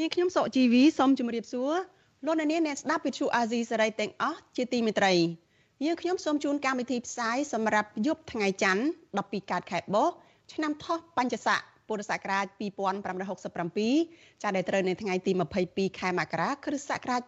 [0.00, 1.72] នាងខ្ញុំសកជីវីសូមជម្រាបសួរ
[2.26, 5.12] លោកអ្នកនាងអ្នកស្ដាប់វិទ្យុអាស៊ីសេរីទាំងអស់ជាទីមេត្រី
[5.84, 8.84] យើងខ្ញុំសូមជូនកម្មវិធីផ្សាយសម្រាប់យប់ថ្ងៃច័ន្ទ
[9.18, 10.08] 12កើតខែបោះ
[10.52, 12.46] ឆ្នាំថោះបัญចស័កពុរសករាជ
[13.64, 15.32] 2567ចាដែលត្រូវនៅថ្ងៃទី
[15.66, 17.22] 22ខែមករាគ្រិស្តសករាជ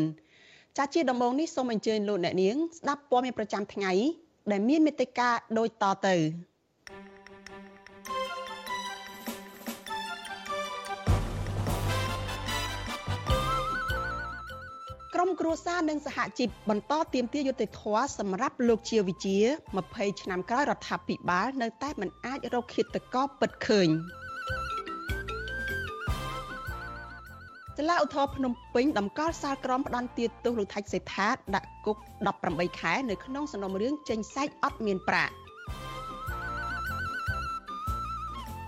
[0.00, 3.92] 2024ចាជាដំបូងនេះសូមអញ្ជើញលោកអ្នកនាងស្ដាប់ព័ត៌មានប្រចាំថ្ងៃ
[4.52, 6.16] ដែលមានមេត្តាដូចតទៅ
[15.26, 19.38] មគ្រួសារនិងសហជីពបន្តទៀមទាយុត្តិធម៌សម្រាប់លោកជាវិជា
[19.80, 23.88] 20ឆ្នាំក្រោយរដ្ឋាភិបាលនៅតែមិនអាចរកឃាតករពិតឃើញ
[27.76, 31.96] សាលាឧទ្ធរភ្នំពេញតម្កល់សាលក្រមផ្ដន្ទាទោសលោកថៃសេដ្ឋាដាក់គុក
[32.38, 35.34] 18ខែនៅក្នុងសំណុំរឿងចេញសាច់អត់មានប្រាក់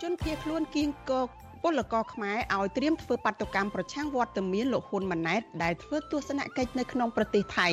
[0.02, 1.28] ជនភៀសខ្លួនគៀងកក
[1.62, 7.68] ពលករខ្មែរឲ្យត្រៀមធ្វើបាតុកម្មប្រឆាំងវត្តមានលោកហ៊ុនម៉ាណែតដែលធ្វើទស្សនកិច្ចនៅក្នុងប្រទេសថៃ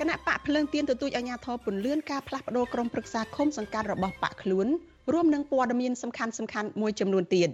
[0.00, 4.66] គណៈបកភ្លើងទៀនទទូចអាជ្ញាធរពន្លឿនការផ្លាស់ប្តូរក្រុមប្រឹក្សាឃុំសង្កាត់របស់បកខ្លួន
[5.12, 7.48] រួមនឹងព័ត៌មានសំខាន់សំខាន់មួយចំនួនទៀត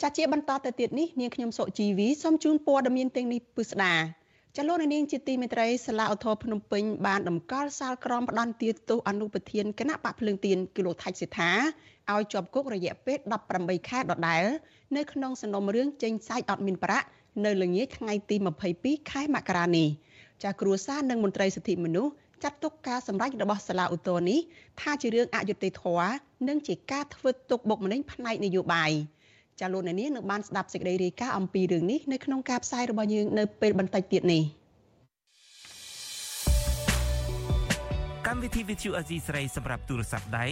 [0.00, 3.94] ចាស់ជាបន្តទៅទៀតនេះនាងខ្ញុំសុជីវីសូមជូនព័ត៌មានទាំងនេះពិស្ដា
[4.56, 11.50] ចលនានាងជាទីមេត្រីសាលាឧទ្ធរភ្នំពេញបានដំកល់សាលក្រមផ្ដន្ទាទោសអនុប្រធានគណៈបកភ្លើងទៀនគីឡូថៃសិដ្ឋា
[12.12, 13.18] ឲ្យជាប់គុករយៈពេល
[13.54, 14.44] 18ខែដដែល
[14.96, 17.06] នៅក្នុងសំណុំរឿងចេញសាច់អត់មានប្រាក់
[17.44, 18.36] នៅល្ងាចថ្ងៃទី
[18.72, 19.88] 22ខែមករានេះ
[20.42, 22.12] ចាគ្រួសារនិងមន្ត្រីសិទ្ធិមនុស្ស
[22.42, 24.40] ចាត់ទុកការសម្ដែងរបស់សាលាឧទ្ធរនេះ
[24.80, 26.12] ថាជារឿងអយុត្តិធម៌
[26.48, 28.92] និងជាការធ្វើទុកបុកម្នេញផ្នែកនយោបាយ
[29.60, 34.42] ចាលោកអ្នកនាងនឹងបានស្ដាប់សេចក្តីរាយការណ៍អំពីរឿងនេះនៅក្នុងការផ្សាយរបស់យើងនៅពេលបន្តិចទៀតនេះ
[38.26, 40.46] កម្មវិធី Vithu Azizi ស្រីសម្រាប់ទូរស័ព្ទដៃ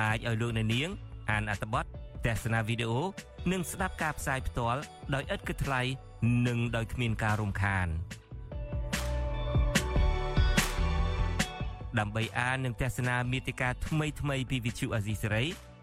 [0.00, 0.88] អាចឲ្យលោកអ្នកនាង
[1.30, 1.84] អានអត្ថបទ
[2.26, 3.00] ទស្សនាវីដេអូ
[3.52, 4.80] និងស្ដាប់ការផ្សាយផ្ទាល់
[5.14, 5.80] ដោយឥតគិតថ្លៃ
[6.46, 7.88] និងដោយគ្មានការរំខាន
[11.98, 15.42] ដើម្បីអាននិងទស្សនាមេតិការថ្មីៗពី Vithu Azizi ស្រី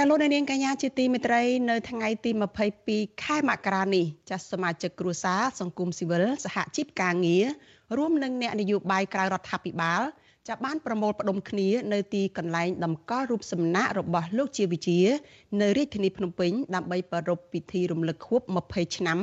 [0.00, 2.30] ចាលោកនាងកញ្ញាជាទីមេត្រីនៅថ្ងៃទី
[2.76, 7.46] 22ខែមករានេះចាសសមាជិកគ្រួសារសង្គមស៊ីវិលសហជីពការងារ
[7.96, 10.02] រួមនឹងអ្នកនយោបាយក្រៅរដ្ឋាភិបាល
[10.48, 14.98] ចាប់បានប្រមូលផ្ដុំគ្នានៅទីកន្លែងតម្កល់រូបសំណាករបស់លោកជាវិជា
[15.60, 19.18] នៅរាជធានីភ្នំពេញដើម្បីប្រារព្ធពិធីរំលឹកខួប20ឆ្នាំ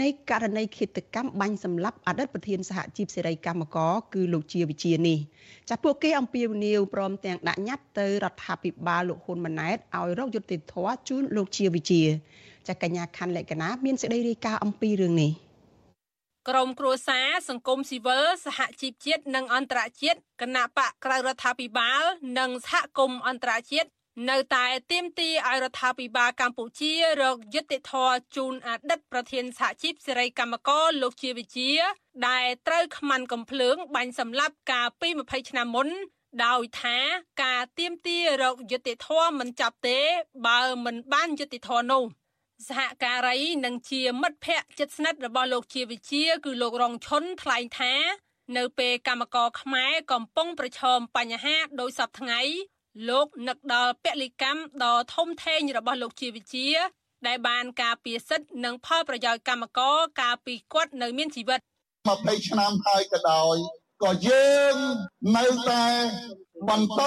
[0.00, 5.18] នៃករណីឃាតកម្មបាញ់សម្លាប់អតីតប្រធានសហជីពសេរីកម្មករគឺលោកជាវិជានេះ
[5.70, 12.02] ចាពួកគេអំពាវនាវព្រមទាំងដាក់ញត្តិទៅរដ្ឋាភិបាលលោកហ៊ុនម៉ាណែតឲ្យរកយុត្តិធម៌ជូនលោកជាវិជា
[12.68, 15.32] ចាកញ្ញាខាន់លក្ខណាមានសេចក្តីរាយការណ៍អំពីរឿងនេះ
[16.48, 22.02] ក្រមគ្រួសារសង្គមស៊ីវិលសហជីពជាតិនិងអន្តរជាតិគណៈបកក្រៅរដ្ឋាភិបាល
[22.38, 23.88] និងសហគមន៍អន្តរជាតិ
[24.30, 26.92] នៅតែទាមទារឲ្យរដ្ឋាភិបាលកម្ពុជា
[27.22, 31.70] រកយុត្តិធម៌ជូនអតីតប្រធានសហជីពសេរីកម្មករលោកជាវិជា
[32.28, 35.88] ដែលត្រូវខ្មាន់កំភ្លើងបាញ់សម្លាប់កាលពី20ឆ្នាំមុន
[36.44, 36.98] ដោយថា
[37.42, 39.98] ការទៀមទារកយុត្តិធម៌មិនចាប់ទេ
[40.46, 42.04] បើមិនបានយុត្តិធម៌នោះ
[42.64, 47.94] សហការីនិងជាមិត្តភ័ក្តិជិតស្និទ្ធរបស់លោកជាវិជាគឺលោករងឈុនថ្លែងថា
[48.56, 52.40] នៅពេលកម្មករខ្មែរកំពុងប្រឈមបញ្ហាដោយសពថ្ងៃ
[53.08, 56.68] លោកនឹកដល់ពលិកម្មដ៏ធំធេងរបស់លោកជាវិជា
[57.26, 61.60] ដែលបានការពារសិទ្ធិនិងផលប្រយោជន៍កម្មករកាលពីគាត់នៅមានជីវិត
[62.04, 63.56] 20ឆ្នាំហើយក៏ដោយ
[64.02, 64.74] ក៏យើង
[65.36, 65.84] នៅតែ
[66.68, 67.02] បន្ត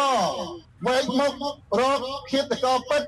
[0.87, 1.33] វែកមុខ
[1.79, 1.99] រក
[2.31, 3.03] ឃាតករពិត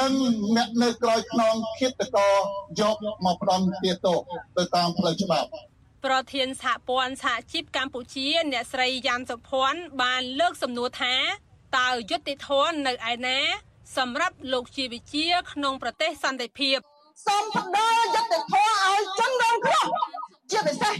[0.00, 0.12] និង
[0.56, 2.34] អ្នកនៅក្រោយខ្នងឃាតករ
[2.80, 4.18] យកមកផ្ដំទាទោស
[4.56, 5.48] ទៅតាមផ្លូវច្បាប់
[6.04, 11.14] ប្រធានសហព័ន្ធសហជីពកម្ពុជា អ្នកស្រីយ៉ាន់សុភ័ណ្ឌបានលើកសំណួរថា
[11.78, 13.38] តើយុត្តិធម៌នៅឯណា
[13.96, 16.78] សម្រាប់លោកជាវិជា ក្នុងប្រទេសសន្តិភាព
[17.26, 19.86] សូមផ្ដល់យុត្តិធម៌ឲ្យជនរងគ្រោះ
[20.50, 20.94] ជាពិសេស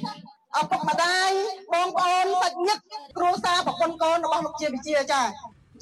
[0.56, 1.30] ឪពុកម្ដាយ
[1.72, 2.82] បងប្អូនសាច់ញាតិ
[3.16, 5.22] គ្រួសារប្រពន្ធកូនរបស់លោកជាវិជាចា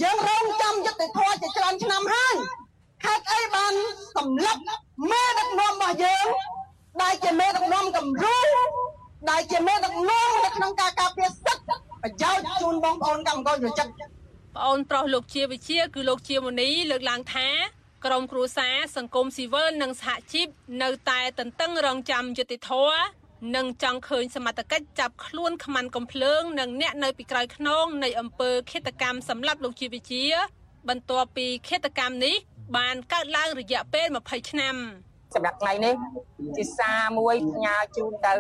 [0.03, 2.35] យើងរងចាំយុត្តិធម៌ជាច្រើនឆ្នាំហើយ
[3.05, 3.73] ហេតុអីបាន
[4.17, 4.63] សម្លាប់
[5.11, 6.27] មេដឹកនាំរបស់យើង
[7.03, 8.37] ដែលជាមេដឹកនាំគំរូ
[9.31, 13.93] ដែលជាមេដឹកនាំនៅក្នុងការការពារសិទ្ធិប្រយោជន៍ជូនបងប្អូនកម្មករយុចិត្ត
[14.57, 17.49] ប្អូនប្រុសលោកជាវិជា គឺលោកជាមនីលើកឡើងថា
[18.05, 20.49] ក្រមគ្រួសារសង្គមស៊ីវិលនិងសហជីព
[20.83, 22.71] នៅតែតន្ទឹងរង់ចាំយុតិធធ
[23.55, 30.25] និងចង់ឃើញសមត្ថកិច្ចចាប់ខ្លួនខ្មាន់កំភ្លើង និងអ្នកនៅពីក្រោយខ្នងនៃអំពើឃាតកម្មសម្រាប់លោកជាវិជា
[30.89, 32.37] បន្ទាប់ពីឃាតកម្មនេះ
[32.77, 34.75] បានកើតឡើងរយៈពេល20ឆ្នាំ
[35.35, 35.95] សម្រាប់ថ្ងៃនេះ
[36.57, 38.35] ជាសារមួយផ្ញើជូនទៅ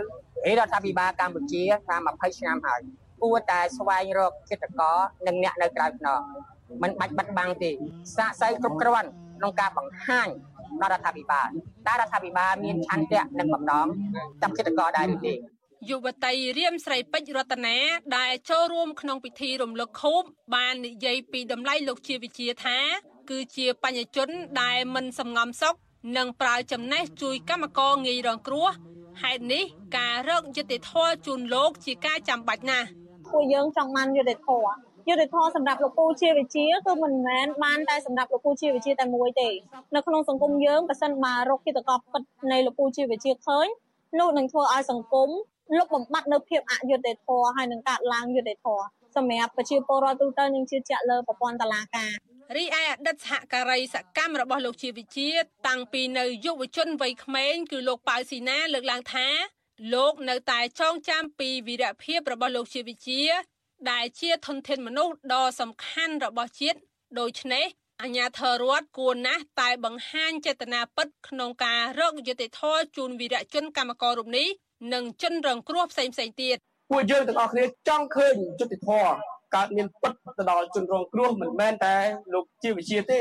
[0.58, 2.80] រដ្ឋាភិបាលកម្ពុជាថា20ឆ្នាំហើយ
[3.22, 4.92] គួរតែស្វែងរកគិតកោ
[5.26, 6.20] និងអ្នកនៅក្រៅខ្នង
[6.82, 7.70] មិនបាច់បាត់បង់ទេ
[8.16, 10.28] សាកសៅគ្រប់គ្រាន់ក្នុងការបង្ហាញ
[10.80, 11.48] ដល់រដ្ឋាភិបាល
[11.86, 13.86] តើរដ្ឋាភិបាលមានឆន្ទៈនិងបំណង
[14.42, 15.34] ចាប់គិតកោដែរឬទេ
[15.90, 17.76] យុវតីរៀមស្រីពេជ្ររតនា
[18.16, 20.22] ដែលចូលរួមក្នុងពិធីរំលឹកខូប
[20.54, 22.78] បាននិយាយពីតម្លៃលោកជាវិជាថា
[23.30, 24.28] គឺជាបញ្ញជន
[24.62, 25.74] ដែលមិនសំងំសុខ
[26.16, 28.68] និងប្រើចំណេះជួយកម្មករងាយរងគ្រោះ
[29.22, 29.64] ហេតុនេះ
[29.98, 32.86] ការរកយុត្តិធម៌ជូនលោកជាការចាំបាច់ណាស់
[33.30, 39.48] ពួកយើងចង់បានយុត្តិធម៌ យុត្តិធម៌សម្រាប់លោកពូជាវិជាគឺមិនមែនបានតែសម្រាប់លោកពូជាវិជាតែមួយទេ
[39.94, 42.22] នៅក្នុងសង្គមយើងបើសិនបើរកគិតកោពិត
[42.52, 43.66] នៃលោកពូជាវិជាឃើញ
[44.18, 45.28] នោះនឹងធ្វើឲ្យសង្គម
[45.78, 48.84] លុបបំបាត់នៅភាពអយុត្តិធម៌ហើយនឹងកាត់ឡើងយុត្តិធម៌
[49.16, 52.12] សម្រាប់ប្រជាពលរដ្ឋទូទៅនឹងជឿជាក់លើប្រព័ន្ធតុលាការ
[52.56, 55.30] រីឯអតីតសហការីសកម្មរបស់លោកជាវិជា
[55.68, 59.26] តាំងពីនៅយុវជនវ័យក្មេងគឺលោកប៉ៅស៊ីណាលើកឡើងថា
[59.94, 63.22] លោកនៅតែចងចាំពីវីរភាពរបស់លោកជាវិជា
[63.90, 66.78] ដែលជាធនធានមនុស្សដ៏សំខាន់របស់ជាតិ
[67.20, 67.64] ដូច្នេះ
[68.02, 74.48] អញ្ញាធរដ្ឋគួរណាស់តែបង្ហាញចេតនាពិតក្នុងការរកយុត្តិធម៌ជូនវីរជនកម្មកររូបនេះ
[74.94, 76.56] និងជនរងគ្រោះផ្សេងផ្សេងទៀត
[76.90, 79.10] ពួកយើងទាំងអស់គ្នាចង់ឃើញយុត្តិធម៌
[79.54, 81.96] កើតមានពិតទៅដល់ជនរងគ្រោះមិនមែនតែ
[82.32, 83.20] លោកជាវិជាទេ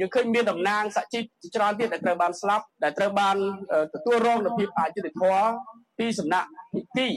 [0.00, 3.36] យើងឃើញមានតំណាងសហជីពជាច្រើនទៀតដែលត្រូវបានស្លាប់ដែលត្រូវបាន
[3.94, 5.46] ទទួលរងនូវភាពអយុត្តិធម៌
[5.98, 7.08] ពីសំណាក់ភិក្ខី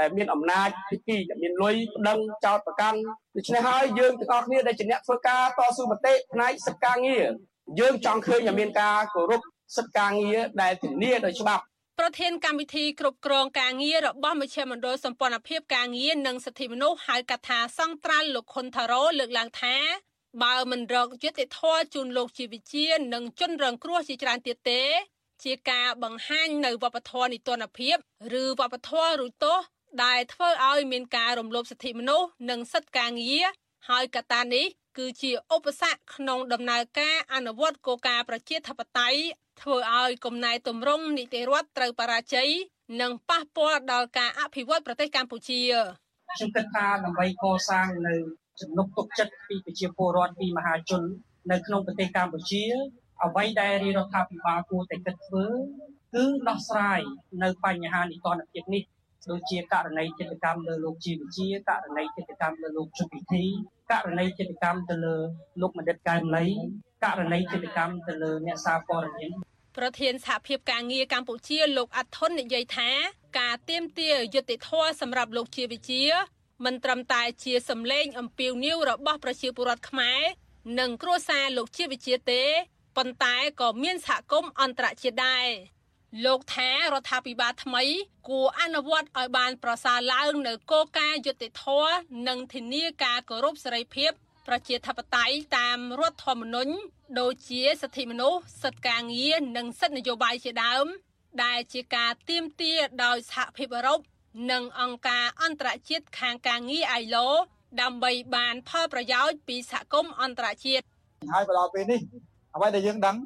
[0.00, 2.98] ដែលមានអំណាចភិក្ខីដែលមានលុយប្តឹងចោតប្រកាន់
[3.36, 7.24] ដូច្នេះហើយយើងទាំងអស់គ្នាដែលជាអ្នកធ្វើការតស៊ូមតិផ្នែកសិទ្ធិការងារ
[7.80, 9.42] យើងចង់ឃើញឲ្យមានការគោរព
[9.76, 11.62] សិទ្ធិការងារដែលធានាដោយច្បាប់
[12.00, 19.76] ប្រធានកម្មវិធីគ្រប់គ្រងការងាររបស់មជ្ឈមណ្ឌលសម្ព័ន្ធភាពការងារនិងសិទ្ធិមនុស្សហៅកាត់ថាសង្ត្រាល់លោកខុនថារ៉ូលើកឡើងថា
[20.42, 24.82] បើមិនរកយុត្តិធម៌ជូនលោកជាវិជានិងជនរងគ្រោះជាច្រើនទៀតទេ
[25.44, 27.96] ជាការបង្ហាញនៅវប្បធម៌នីតិរដ្ឋភាព
[28.42, 29.58] ឬវប្បធម៌រួចទោស
[30.04, 33.44] ដែលធ្វើឲ្យមានការរំលោភសិទ្ធិមនុស្សនិងសិទ្ធិការងារ
[33.88, 34.66] ហើយកត្តានេះ
[34.98, 39.20] គឺជាឧបសគ្គក្នុងដំណើរការអនុវត្តគោលការណ៍ប្រជាធិបតេយ្យ
[39.60, 42.50] ធ្វើឲ្យគំណែទម្រង់នីតិរដ្ឋត្រូវបរាជ័យ
[43.00, 45.60] និងប៉ះពាល់ដល់ការអភិវឌ្ឍប្រទេសកម្ពុជា
[46.32, 48.14] ខ្ញុំគិតថាដើម្បីកសាងនៅ
[48.60, 51.02] ចំណុកទុកចិត្តពីប្រជាពលរដ្ឋពីមហាជន
[51.50, 52.62] នៅក្នុងប្រទេសកម្ពុជា
[53.24, 55.46] អ្វីដែលរាជរដ្ឋាភិបាលគួរតែគិតធ្វើ
[56.14, 57.00] គឺដោះស្រាយ
[57.42, 58.82] នៅបញ្ហានីតិរដ្ឋភាពនេះ
[59.30, 63.44] ដូចជាករណីចិត្តកម្មលើលោកជីវជាករណីចិត្តកម្មលើលោកជុពិធី
[63.90, 65.16] ករណីចិត្តកម្មទៅលើ
[65.60, 66.46] លោកមនិតកែមលី
[67.04, 69.30] ករណីចិត្តកម្មទៅលើអ្នកសារព័ត៌មាន
[69.76, 72.90] ប្រធានសហភាពការងារកម្ពុជាលោកអាត់ធុននិយាយថា
[73.38, 76.02] ការទៀមទាយុតិធធសម្រាប់លោកជាវិជា
[76.64, 80.20] មិនត្រឹមតែជាសម្លេងអំពាវនាវរបស់ប្រជាពលរដ្ឋខ្មែរ
[80.78, 82.42] និងគ្រួសារលោកជាវិជាទេ
[82.96, 85.46] ប៉ុន្តែក៏មានសហគមន៍អន្តរជាតិដែរ
[86.24, 87.84] លោកថារដ្ឋាភិបាលថ្មី
[88.28, 91.94] គួរអនុវត្តឲ្យបានប្រសើរឡើងនៅគោលការណ៍យុត្តិធម៌
[92.28, 94.10] និងធានាការគោរពសេរីភាព
[94.48, 96.72] ប្រជាធិបតេយ្យតាមរដ្ឋធម្មនុញ្ញ
[97.20, 100.86] ដូចជាសិទ្ធិមនុស្សសិទ្ធិការងារនិងសិទ្ធិនយោបាយជាដើម
[101.44, 102.72] ដែលជាការទៀមទា
[103.04, 104.00] ដោយសហភាពអឺរ៉ុប
[104.52, 107.26] និងអង្គការអន្តរជាតិខាងការងារ ILO
[107.82, 110.84] ដើម្បីបានផលប្រយោជន៍ពីសហគមន៍អន្តរជាតិ
[111.32, 112.00] ហើយមកដល់ពេលនេះ
[112.54, 113.16] អ្វីដែលយើងដឹង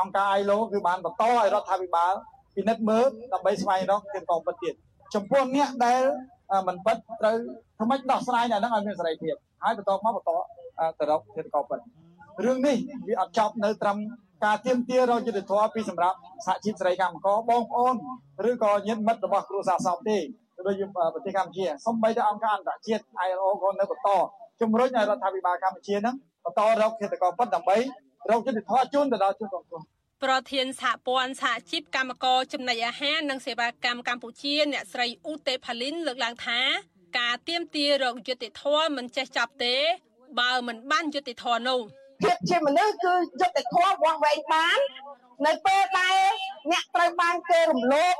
[0.00, 2.14] អង្គការ ILO គឺបានបន្តឲ្យរដ្ឋាភិបាល
[2.56, 4.74] ពិនិត្យមើលដើម្បីស្វែងរកគោលការណ៍ពិតទៀត
[5.14, 6.02] ចំពោះអ្នកដែល
[6.68, 7.36] មិនពិតត្រូវ
[7.76, 10.30] ធ្វើម៉េចដោះស្រាយអ្នកហ្នឹងឲ្យមានសេរីភាពហើយបន្តមកបន្ត
[10.98, 11.80] ទៅរកគោលការណ៍ពិត
[12.44, 12.76] រឿងនេះ
[13.08, 13.98] វាអត់ចប់នៅត្រឹម
[14.44, 17.94] ការទៀមទារយុទ្ធធម៌ពីសម្រាប់សហជីពសេរីកម្មករបងប្អូន
[18.50, 20.18] ឬក៏ញាតិមិត្តរបស់គ្រួសារសពទេ
[20.66, 24.08] ដូចប្រទេសកម្ពុជាសូម្បីតែអង្គការអន្តរជាតិ ILO ក៏នៅបន្ត
[24.60, 27.76] ជំរុញឲ្យរដ្ឋាភិបាលកម្ពុជានឹងបន្តរកគោលការណ៍ពិតដើម្បី
[28.30, 29.82] រកយុទ្ធធម៌ជូនទៅដល់ជនរងគ្រោះ
[30.24, 36.60] ប្រធានសហព័ន្ធសហជីពកម្មករចំណីអាហារនិងសេវាកម្មកម្ពុជាអ្នកស្រីឧទេផាលីនលើកឡើងថា
[37.18, 39.74] ការទៀមទារកយុត្តិធម៌មិនចេះចាប់ទេ
[40.40, 41.80] បើមិនបានយុត្តិធម៌នោះ
[42.22, 44.78] ភាពជាមនុស្សគឺយុត្តិធម៌វាស់វែងបាន
[45.46, 46.18] នៅពេលដែល
[46.72, 48.14] អ្នកត្រូវបានគេរំលោភ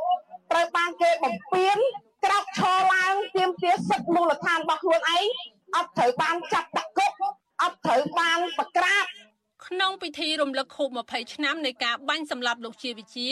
[0.53, 1.77] ត្រូវបានគេបំពាន
[2.25, 5.27] ក្រោកឈរឡើងទាមទារសិទ្ធិមូលដ្ឋានរបស់ខ្លួនឯង
[5.77, 7.13] អត់ត្រូវបានចាប់ដាក់គុក
[7.63, 9.05] អត់ត្រូវបានប្រក្រាប
[9.69, 13.29] ក្នុងពិធីរំលឹកខួប20ឆ្នាំនៃការបាញ់សម្លាប់លោកជាវិជា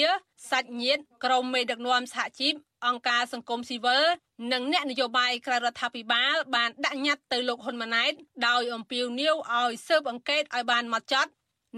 [0.50, 2.54] សាច់ញាតិក្រុមមេដឹកនាំសហជីព
[2.86, 4.04] អង្គការសង្គមស៊ីវិល
[4.52, 8.12] និងអ្នកនយោបាយក្រៅរដ្ឋាភិបាលបានដាក់ញត្តិទៅលោកហ៊ុនម៉ាណែត
[8.48, 11.30] ដោយអំពាវនាវឲ្យស៊ើបអង្កេតឲ្យបានម៉ត់ចត់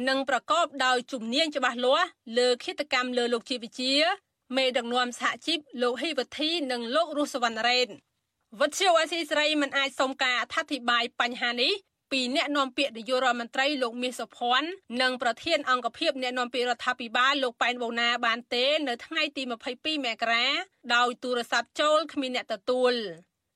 [0.08, 2.08] និងប្រកបដោយជំនាញច្បាស់លាស់
[2.38, 3.94] លើឃាតកម្មលើលោកជាវិជា
[4.56, 7.88] មេដឹកនាំសហជីពលោកហ៊ីវធីនិងលោករស់សវណ្ណរ៉េន
[8.60, 11.72] វត្តជាអសីស្រីមិនអាចសុំការអធិប្បាយបញ្ហានេះ
[12.12, 14.68] ពីអ្នកនាំពាក្យនាយករដ្ឋមន្ត្រីលោកមាសសុភ័ណ្ឌ
[15.02, 19.42] និងប្រធានអង្គភិបអ្នកនាំពាក្យរដ្ឋាភិបាលលោកប៉ែនបូណាបានទេ នៅថ្ងៃទី
[19.74, 20.46] 22មករា
[20.94, 22.94] ដោយទូរស័ព្ទចូលគ្មានអ្នកទទួល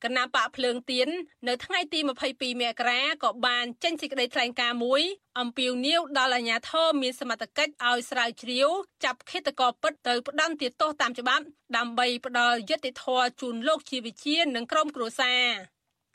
[0.05, 1.09] គណៈបកភ្លើងទៀន
[1.49, 5.03] នៅថ្ងៃទី22មករាក៏បានចេញសេចក្តីថ្លែងការណ៍មួយ
[5.41, 8.69] អំពាវនាវដល់អាជ្ញាធរមានសមត្ថកិច្ចឲ្យស្រាវជ្រាវ
[9.05, 11.45] ចាប់ឃាតករពិតទៅផ្ដន្ទាទោសតាមច្បាប់
[11.77, 15.45] ដើម្បីផ្ដល់យុត្តិធម៌ជូនលោកជាវិជានិងក្រុមគ្រួសារ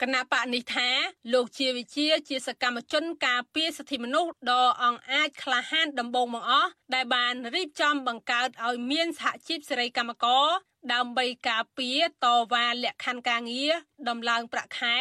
[0.02, 0.90] គណៈបកនេះថា
[1.34, 10.48] លោកជាវិជាជាសកម្មជនការពារសិទ្ធិមនុស្សដ៏អង្អាចក្លាហានដំបូងបង្អស់ដែលបានរៀបចំបង្កើតឲ្យមានសហជីពសេរីកម្មករ
[10.94, 13.74] ដើម្បីការពារតវ៉ាលក្ខខណ្ឌការងារ
[14.10, 14.96] ដំឡើងប្រាក់ខែ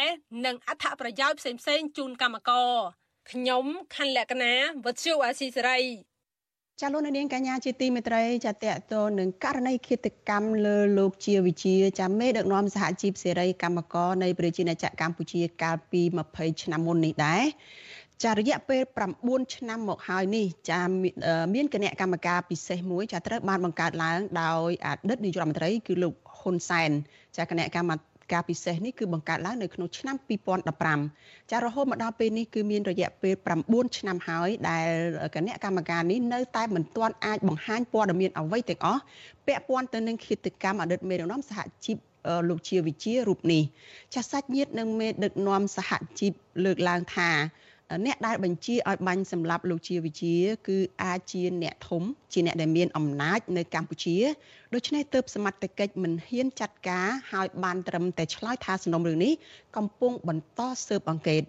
[0.45, 2.73] និងអត្ថប្រយោជន៍ផ្សេងៗជូនកម្មករ
[3.31, 4.53] ខ្ញុំខណ្ឌលក្ខណា
[4.85, 5.81] វុទ្ធុអាស៊ីសេរី
[6.81, 16.01] ចាលោកនាងកញ្ញាជាទីមេត្រីចាតកតនឹងករណីឃាតកម្មលើលោកជាវិជាចាមេដឹកនាំសហជីពសេរីកម្មករនៃប្រជាណាចក្រកម្ពុជាកាលពី
[16.31, 17.43] 20ឆ្នាំមុននេះដែរ
[18.23, 18.81] ចារយៈពេល
[19.17, 20.81] 9ឆ្នាំមកហើយនេះចា
[21.55, 26.91] មានគណៈកម្មការពិសេសមួយចាត្រូវបានបង្កើតឡើងដោយអតីតនាយករដ្ឋមន្ត្រីគឺលោកហ៊ុនសែន
[27.37, 27.91] ចាគណៈកម្ម
[28.31, 30.15] ការពិសេសនេះគឺបង្កើតឡើងនៅក្នុងឆ្នាំ
[30.83, 33.33] 2015ចារហូតមកដល់ពេលនេះគឺមានរយៈពេល
[33.65, 34.89] 9ឆ្នាំហើយដែល
[35.35, 39.01] គណៈកម្មការនេះនៅតែមិនទាន់អាចបង្ហាញព័ត៌មានអ្វីទាំងអស់
[39.47, 41.97] ពាក់ព័ន្ធទៅនឹងឃាតកម្មអតីតមេដឹកនាំសហជីព
[42.49, 43.63] លោកជាវិជារូបនេះ
[44.13, 46.31] ចាសាច់ញាតិនិងមេដឹកនាំសហជីព
[46.65, 47.29] លើកឡើងថា
[48.05, 50.35] អ្នកដែលបញ្ជាឲ្យបាញ់សម្លាប់លោកជាវិជា
[50.67, 54.17] គឺអាចជាអ្នកធំ ជាអ្នកដែលមានអំណាចនៅកម្ពុជា
[54.73, 59.33] ដូច្នេះទើបសមត្ថកិច្ចមិនហ៊ានចាត់ការឲ្យបានត្រឹមតែឆ្លើយថាសំណុំរឿងនេះ
[59.77, 61.43] កំពុងបន្តស៊ើបអង្កេត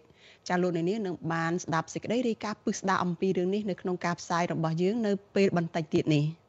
[0.48, 6.24] ចាលោកនាងនឹងបានស្ដាប់សេចក្តីរាយការណ៍ពឹស្ដារអំពីរឿងនេះនៅក្នុងការផ្សាយរបស់យើងនៅពេលបន្តិចទៀតនេះ។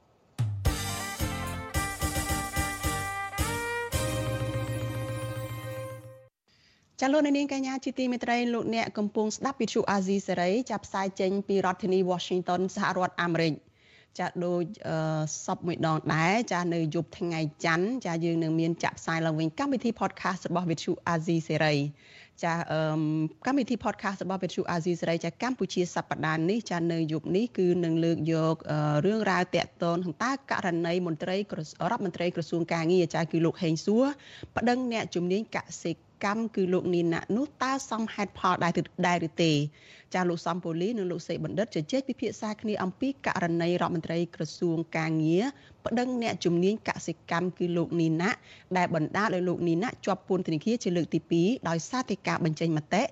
[7.01, 13.53] ចាលោកនាងកញ្ញាជាទីមេត្រីលោកអ្នកកំពុងស្ដាប់វិទ្យុអាស៊ីសេរីចាប់ផ្សាយចេញពីរដ្ឋធានី Washington សហរដ្ឋអាមេរិក
[14.19, 14.63] ចាដូច
[15.45, 21.75] សពមួយដងដែរចានៅយប់ថ្ងៃច័ន្ទចាយើងនឹងមានចាក់ផ្សាយឡើងវិញកម្មវិធី podcast របស់វិទ្យុអាស៊ីសេរី
[22.43, 22.53] ចា
[23.45, 28.55] កម្មវិធី podcast របស់វិទ្យុអាស៊ីសេរីចាកម្ពុជាសប្តាហ៍នេះចានៅយប់នេះគឺនឹងលើកយក
[29.05, 31.41] រឿងរ៉ាវតាក់ទងតើករណីមន្ត្រីរ
[31.91, 34.05] ដ្ឋមន្ត្រីក្រសួងកាងារចាគឺលោកហេងសួរ
[34.57, 38.73] ប្តឹងអ្នកជំនាញកសិ កម្មគឺលោកនីណានោះតើសមហេតុផលដែរ
[39.07, 39.51] ដែរឬទេ
[40.13, 45.43] ចាលោកសំពូលីនិងលោកសេបណ្ឌិតជជែកពិភាក្សាគ្នាអំពីករណីរដ្ឋមន្ត្រីក្រសួងកាងារ
[45.85, 48.29] ប្តឹងអ្នកជំនាញកសិកម្មគឺលោកនីណា
[48.77, 53.03] ដែលបណ្ដាលឲ្យលោកនីណាជាប់ពន្ធនាគារជាលើកទី2ដោយសារតែការបញ្ចេញមតិ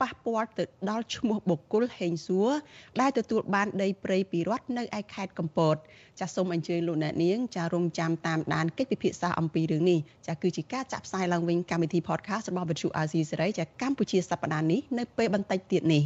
[0.00, 2.50] ប៉ះពាល់ទៅដល់ឈ្មោះបុគ្គលហេងសួរ
[3.00, 5.76] ដែលទទួលបានដីព្រៃពីរដ្ឋនៅឯខេត្តកំពត
[6.20, 16.04] ចាសសូមអញ្ជើញលោកអ្នកនាងចារងចាំតាមដានកិច្ចពិភាក្សាអំពីរឿងនេះចាគឺជាការចាក់ផ្សាយឡើងវិញកម្មវិធី podcast របស់វិទ្យុ RC សេរីចាកម្ពុជាសប្តាហ៍នេះនៅពេលបន្តិចទៀតនេះ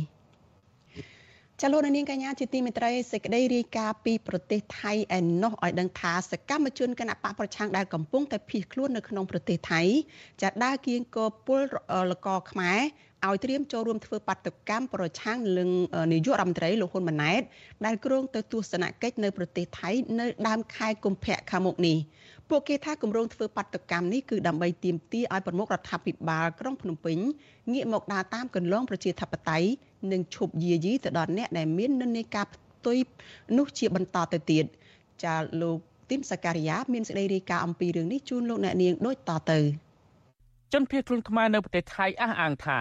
[1.62, 9.82] ចលនានាងកញ្ញាជាទីមេត្រីសេចក្តីរាយការណ៍ពីប្រទេសថៃឯណោះឲ្យដឹងថាសកម្មជនគណបកប្រឆាំងដែលកំពុងតែភៀសខ្លួននៅក្នុងប្រទេសថៃ
[10.42, 11.60] ចាដើរគៀងគរពល
[12.10, 12.80] លកខ្មែរ
[13.28, 15.70] ឲ្យត្រៀមចូលរួមធ្វើបាតកម្មប្រឆាំងនឹង
[16.12, 17.42] នាយករដ្ឋមន្ត្រីលោកហ៊ុនម៉ាណែត
[17.84, 19.90] ដែលគ្រោងទៅទស្សនកិច្ចនៅប្រទេសថៃ
[20.20, 21.96] នៅដើមខែកុម្ភៈខាងមុខនេះ
[22.50, 27.18] ពួកគេថាគម្រោងធ្វើបាតកម្មនេះគឺដើម្បីទាមទារឲ្យប្រមុខរដ្ឋាភិបាលក្រុងភ្នំពេញ
[27.72, 29.68] ងាកមកដើរតាមគន្លងប្រជាធិបតេយ្យ
[30.12, 32.98] និងឈប់យាយីទៅដល់អ្នកដែលមាននិន្នាការផ្ទុយ
[33.58, 34.64] នោះជាបន្តទៅទៀត
[35.24, 35.78] ចាលោក
[36.10, 39.60] ទីមសការីយ៉ាមានសេចក្តីរាយការណ៍អំពីរឿងនេះជូនលោកអ្នកនាងដូចតទៅ
[40.72, 42.80] ជនភៀសខ្លួនខ្មែរនៅប្រទេសថៃអះអាងថា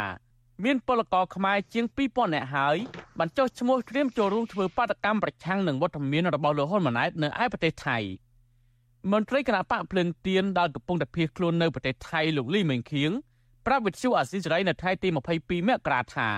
[0.64, 2.78] មានពលករខ្មែរជាង2000នាក់ហើយ
[3.20, 7.98] បានចុះឈ្មោះត្រៀមចូលរួមធ្វើបាតកម្មប្រឆាំងនឹងវត្តមានរបស់លោកហ៊ុនម៉ាណែតនៅឯប្រទេសថៃ
[9.12, 13.12] មន្ត្រីគណៈបកភ្លើងទៀនដែលកំពុងតែភៀសខ្លួននៅប្រទេសថៃលោកលីមេងខៀង
[13.66, 16.30] ប្រាប់វិទ្យុអាស៊ីសេរីនៅថ្ងៃទី22មករាថា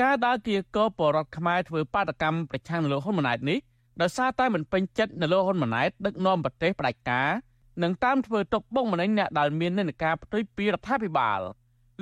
[0.00, 3.58] ការដើរគៀកោបរដ្ឋខ្មែរធ្វើបាតកម្មប្រឆាំងនឹងលោកហ៊ុនម៉ាណែតនេះ
[4.00, 7.30] ដោយសារតែមិនពេញចិត្តនៅលោកហ៊ុនម៉ាណែតដឹកនាំប្រទេសផ្ដាច់ការ
[7.82, 11.40] និងតាមធ្វើទុកបុកម្នេញអ្នកដែលមាននិន្នាការផ្ទុយពីរដ្ឋាភិបាល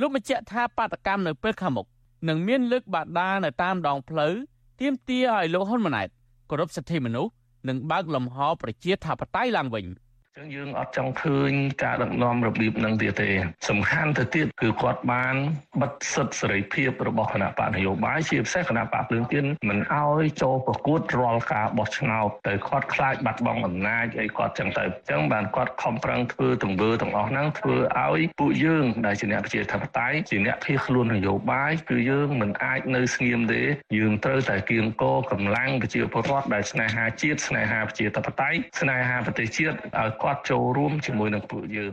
[0.01, 1.87] លោកបញ្ជាក់ថាបាតកម្មនៅពេលខាងមុខ
[2.29, 4.35] និងមានលើកបាដានៅតាមដងផ្លូវ
[4.81, 6.09] ទាមទារឲ្យលោកហ៊ុនម៉ាណែត
[6.51, 7.33] គោរពសិទ្ធិមនុស្ស
[7.69, 10.08] និងបើកលំហប្រជាធិបតេយ្យឡើងវិញ។ចឹ
[10.45, 11.51] ងយើងអត់ចង់ឃើញ
[11.85, 13.31] ការដឹកនាំរបៀបនឹងទៀតទេ
[13.69, 15.35] សំខាន់ទៅទៀតគឺគាត់បាន
[15.81, 33.63] បិទសិទ្ធិសេរីភាពរបស់គណៈបកនយោបាយជាពិសេសគណៈបកភ្លើងទៀនមិនអោយចូលប្រកួតរាល់ការបោះឆ្នោតទៅគាត់ខ្លាចបាត់បង់អំណាចអីគាត់ចឹងទៅចឹងបានគាត់ខំប្រឹងធ្វើទង្វើទាំងអស់ហ្នឹងធ្វើឲ្យពួកយើងដែលជាអ្នកប្រជាធិបតេយ្យជាអ្នកភៀសខ្លួននយោបាយគឺយើងមិនអាចនៅស្ងៀមទេ
[33.97, 41.91] យើងត្រូវតែគៀងគរកម្លាំងប្រជាពលរដ្ឋដែលស្នេហាជាតិស្នេហាប្រជាធិបតេយ្យស្នេហាប្រទេសជាតិឲ្យគាត់គាត់ចូលរួមជាមួយនឹងពួកយើង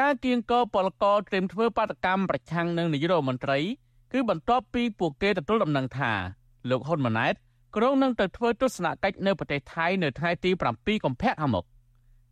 [0.00, 3.58] ការគៀងគរពលករត្រៀមធ្វើបាតកម្មប្រឆាំងនឹងនាយករដ្ឋមន្ត្រី
[4.12, 6.12] គឺបន្ទាប់ពីពួកគេទទួលដំណឹងថា
[6.70, 7.34] លោកហ៊ុនម៉ាណែត
[7.76, 11.64] ក្រុងនឹងទៅធ្វើទស្សនកិច្ចនៅប្រទេសថៃនៅថ្ងៃទី7កុម្ភៈខាងមុខ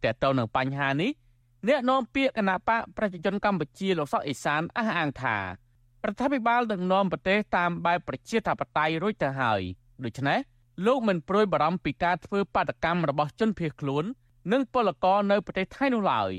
[0.03, 1.11] តែទៅនឹងបញ្ហានេះ
[1.69, 5.45] អ្នកនាំពាក្យគណៈបកប្រជាជនកម្ពុជាលោកសុកអេសានអះអាងថារ
[6.12, 9.61] ដ្ឋាភិបាលនឹងនាំប្រទេសតាមបែបប្រជាធិបតេយ្យរួចទៅហើយ
[10.05, 10.38] ដូច្នេះ
[10.87, 14.05] លោកមិនព្រួយបារម្ភពីការធ្វើបាតកម្មរបស់ជនភៀសខ្លួន
[14.53, 16.33] និងពលករនៅប្រទេសថៃនោះឡើយ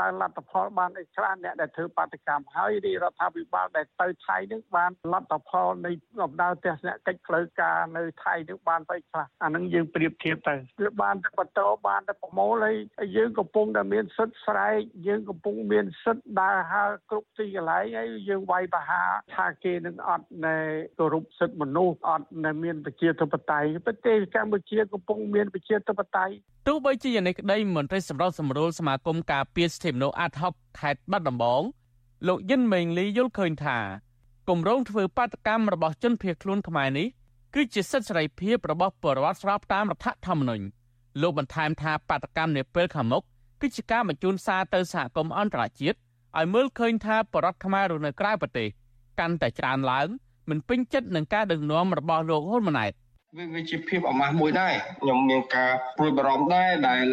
[0.00, 12.76] តើលទ្ធផលបានអីច្រើនអ្នកដែលធ្វើបាតកម្មហើយរាជរដ្ឋាភិបាលដែលទៅថៃនឹងបានលទ្ធផលនៃដំណើរទស្សនកិច្ចផ្លូវការនៅថៃនឹងបានទៅខ្លះអានឹងយើងប្រៀបធៀបទៅវាបានទៅបន្តបានទៅប្រមូលហើយ
[13.16, 20.56] យើងកំពុងតែមានសិទ្ធិស្រែកយើងកំពុងមានសិទ្ធិដើរហើរគ្រប់ទីកន្លែងហើយយើងវាយប្រហារថាគេនឹងអត់នៅ
[20.98, 26.34] គោរពសិទ្ធិមនុស្សអត់នៅមានប្រជាធិបតេយ្យប្រទេសកម្ពុជាកំពុងមានប្រជាធិបតេយ្យ
[26.68, 31.62] ទោះបីជាយ៉ាងនេះក្តីមន្ត្រីសម្របសម្រួលសមាគមការពារសិទ្ធិមនុស្សអាត់ហុកខេត្តបាត់ដំបង
[32.28, 33.78] លោកយិនមេងលីយល់ឃើញថា
[34.48, 37.06] គម្រោងធ្វើបាតកម្មរបស់ជនភៀសខ្លួនខ្មែរនេះ
[37.54, 40.64] គឺជាសិទ្ធិសេរីភាពរបស់ប្រជាពលរដ្ឋស្របតាមរដ្ឋធម្មនុញ្ញ
[41.20, 43.22] លោកបន្ថែមថាបាតកម្មនាពេលខាងមុខ
[43.60, 45.96] គឺជាការបញ្ជូនសារទៅសហគមន៍អន្តរជាតិ
[46.38, 48.68] ឲ្យមើលឃើញថាបរដ្ឋខ្មែររស់នៅក្រៅប្រទេស
[49.20, 50.08] កាន់តែច្រើនឡើង
[50.50, 52.92] មិនពេញចិត្តនឹងការដឹកនាំរបស់លោកហ៊ុនម៉ាណែត
[53.38, 57.06] វាវាជាភាពអាម៉ាស់មួយដែរខ្ញុំមានការព្រួយបារម្ភដែរដែល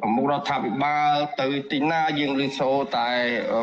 [0.00, 3.10] ប្រមុខរដ្ឋាភិបាលទៅទីណាយើងឮសូរតែ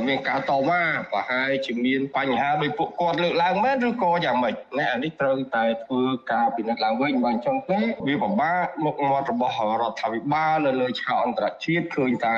[0.08, 12.38] មានការតវ៉ាប្រហែលជាមានបញ្ហាដោយពួកគាត់លើកឡើងមែនឬក៏យ៉ាងម៉េចអ្នកនេះត្រូវតែធ្វើការពិនិត្យឡើងវិញបើអញ្ចឹងទេវាពិបាកមុខមាត់របស់រដ្ឋាភិបាលនៅលើឆាកអន្តរជាតិឃើញតែ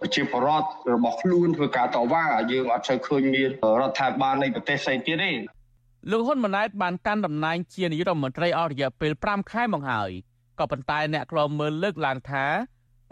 [0.00, 5.59] ប្រជាពលរដ្ឋរបស់ខ្លួនធ្វើការតវ៉ាយើងអត់សូវឃើញមានរដ្ឋាភិបាលនៃប្រទេសផ្សេងទៀតទេ
[6.08, 10.10] លោកហ៊ុនម៉ាណែតបានកាន់តំណែងជានាយករដ្ឋមន្ត្រីអស់រយៈពេល5ខែមកហើយ
[10.58, 12.52] ក៏ប៉ុន្តែអ្នកខ្លោមើលលើកឡើងថារ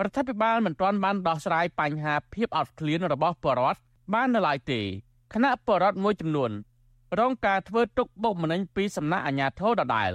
[0.08, 3.80] ដ្ឋាភិបាលមិនទាន់បានដោះស្រាយបញ្ហាភាពអត់ឃ្លានរបស់ប្រជាពលរដ្ឋ
[4.14, 4.80] បាននៅឡើយទេ
[5.32, 6.50] គណៈប្រជាពលរដ្ឋមួយចំនួន
[7.18, 10.12] រងការធ្វើទុកបុកម្នេញពីសំណាក់អាជ្ញាធរដដែល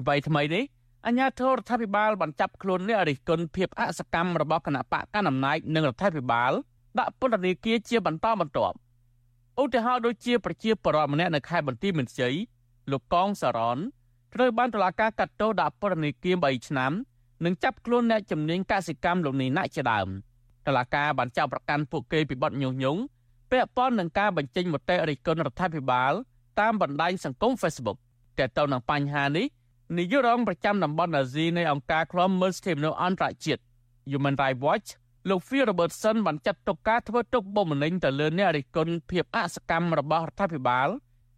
[0.00, 0.64] ថ្មីថ្មីនេះ
[1.06, 6.52] អាជ្ញាធររដ្ឋាភិបាលបានចាប់ខ្លួនអ្នករិះគន់ភាពអសកម្មរបស់គណៈបកកណ្ដាលអំណាចនិងរដ្ឋាភិបាល
[6.98, 8.76] ដាក់ពន្ធនាគារជាបន្តបន្ទាប់
[9.62, 12.34] ឧទាហរណ៍ដូចជាប្រជាពលរដ្ឋម្នាក់នៅខេត្តបន្ទាយមានជ័យ
[12.90, 13.78] លោកកងសារ៉ន
[14.34, 16.92] ត្រូវបានតុលាការកាត់ទោសដាក់ពន្ធនាគារ3ឆ្នាំ
[17.44, 20.08] និងចាប់ខ្លួនអ្នកជំនាញកសិកម្មលោកនីណាក់ជាដើម
[20.66, 23.00] តុលាការបានចោទប្រកាន់ពួកគេពីបទញុះញង់
[23.50, 26.12] ពាក់ព័ន្ធនឹងការបញ្ចេញមតិរិះគន់រដ្ឋាភិបាល
[26.60, 27.98] តាមបណ្ដាញសង្គម Facebook
[28.38, 29.46] តែទៅនឹងបញ្ហានេះ
[29.98, 33.62] នាយករងប្រចាំតំបន់អាស៊ីនៃអង្គការឃ្លាំមើលសិទ្ធិមនុស្សអន្តរជាតិ
[34.10, 34.88] Human Rights Watch
[35.28, 40.88] លោក Phil Robertson បានចាត់ទុកការធ្វើទុកបុកម្នេញទៅលើអ្នករិះគន់ភាពអសកម្មរបស់រដ្ឋាភិបាល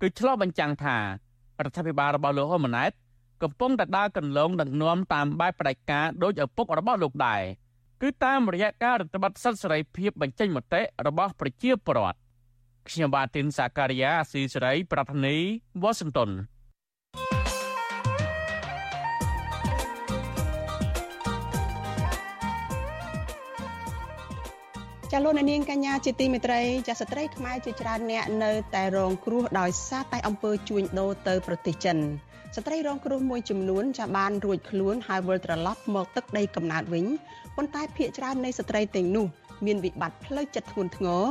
[0.01, 2.93] គឺឆ្លុះបញ្ចាំងថារដ្ឋាភិបាលរបស់លោកហ៊ុនម៉ាណែត
[3.43, 7.43] កំពុងតែដើរកន្លងដឹកនាំតាមបែបផ្ដាច់ការដោយឪពុករបស់លោកដែរ
[8.03, 12.19] គឺតាមរយៈការរដ្ឋបတ်សិទ្ធិសេរីភាពបញ្ចេញមតិរបស់ប្រជាពលរដ្ឋ
[12.89, 15.37] ខ្ញុំបាទទីនសាការីយ៉ាស៊ីសេរី ប្រធានី
[15.83, 16.31] វ៉ាស៊ីនតោន
[25.13, 31.99] ចាលោកនាងកញ្ញាជាទីមេត្រីចាស្ត្រីខ្មែរជាច្រើនអ្នកនៅតែរងគ្រោះដោយសារតែអំពើជួញដូរទៅប្រទេសចិន
[32.57, 37.07] ស្ត្រីរងគ្រោះមួយចំនួនចាបានរួចខ្លួនហើយវិលត្រឡប់មកទឹកដីកំណើតវិញ
[37.57, 39.27] ប៉ុន្តែភ្នាក់ច្រើននៃស្ត្រីទាំងនោះ
[39.67, 41.23] មានវិបត្តិផ្លូវចិត្តធ្ងន់ធ្ងរ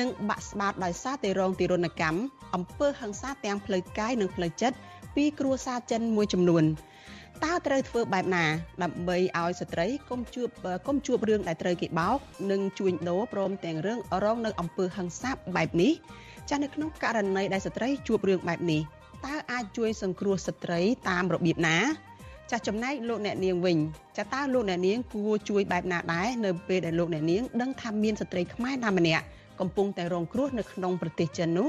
[0.00, 2.20] និងបាក់ស្បាតដោយសារតែរងទារុណកម្ម
[2.54, 4.76] អំពើហិង្សាទាំងផ្លូវកាយនិងផ្លូវចិត្ត
[5.16, 6.64] ពីគ្រួសារចិនមួយចំនួន
[7.44, 8.44] តើត្រូវធ្វើបែបណា
[8.82, 10.48] ដើម្បីឲ្យស្ត្រីកុំជួប
[10.86, 12.18] កុំជួបរឿងដែលត្រូវគេបោក
[12.50, 15.92] និងជួញដូរព្រមទាំងរឿងរងនៅអំពើហិង្សាបែបនេះ
[16.50, 18.80] ចានៅក្នុងករណីដែលស្ត្រីជួបរឿងបែបនេះ
[19.26, 21.78] តើអាចជួយសង្គ្រោះស្ត្រីតាមរបៀបណា
[22.50, 23.78] ចាស់ចំណែកលោកអ្នកនាងវិញ
[24.16, 29.24] ចាតើលោកអ្នកនាងគួរជួយបែបណាដែរនៅពេលដែលលោកអ្នកនាងដឹងថាមានស្ត្រីខ្មែរណាម្នាក់
[29.60, 31.68] កំពុងតែរងគ្រោះនៅក្នុងប្រទេសចិននោះ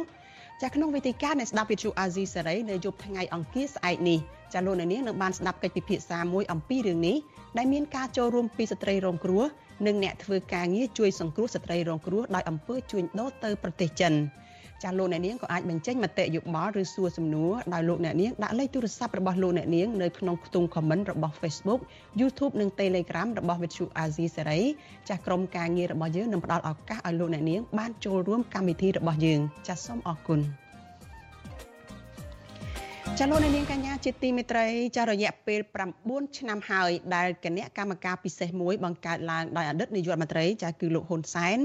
[0.64, 4.20] ចាក្នុងវេទិកានៃស្ដាប់វិទ្យុអាស៊ីសេរីនៅយប់ថ្ងៃអង្គារស្អែកនេះ
[4.54, 7.18] ចាលោកអ្នកនាងនឹងបានស្ដាប់កិច្ចពិភាក្សាមួយអំពីរឿងនេះ
[7.58, 9.44] ដែលមានការចូលរួមពីស្ត្រីរងគ្រោះ
[9.88, 14.14] និងអ្នកធ្វើការងារជួយសង្គ្រោះស្ត្រីរងគ្រោះដោយអំពើជួញដូរទៅប្រទេសចិន
[14.84, 21.82] ចាលោកអ្នកនាងក៏អាចបញ្ចេញមតិយោបល់ឬសួរសំណួរដោយលោកអ្នកនាងដាក់លេខទូរស័ព្ទរបស់លោកអ្នកនាងនៅក្នុងខ្ទង់ comment របស់ Facebook
[22.20, 24.64] YouTube និង Telegram របស់ Vithu Azizi Serai
[25.08, 30.42] ចាស់ក្រុមការងាររបស់យើងនឹងផ្ដល់ឱកាសឲ្យលោកអ្នកនាងបានចូលរួមកម្មវិធីរបស់យើងចាសសូមអរគុណ
[33.20, 35.60] ចាលោកនាងកញ្ញាជាទីមេត្រីចារយៈពេល
[36.00, 41.58] 9ឆ្នាំហើយដែលគណៈកម្មការពិសេសមួយបង្កើតឡើងដោយអតីតនាយករដ្ឋមន្ត្រីចាគឺលោកហ៊ុនសែន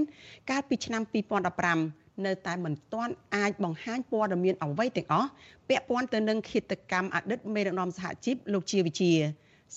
[0.50, 5.28] កាលពីឆ្នាំ2015 នៅតែមិនទាន់អាចបង្ហាញព័ត៌មានអ្វីទាំងអស់
[5.68, 9.12] ពាក់ព័ន្ធទៅនឹងឃាតកម្មអតីតមេដឹកនាំសហជីពលោកជាវិជា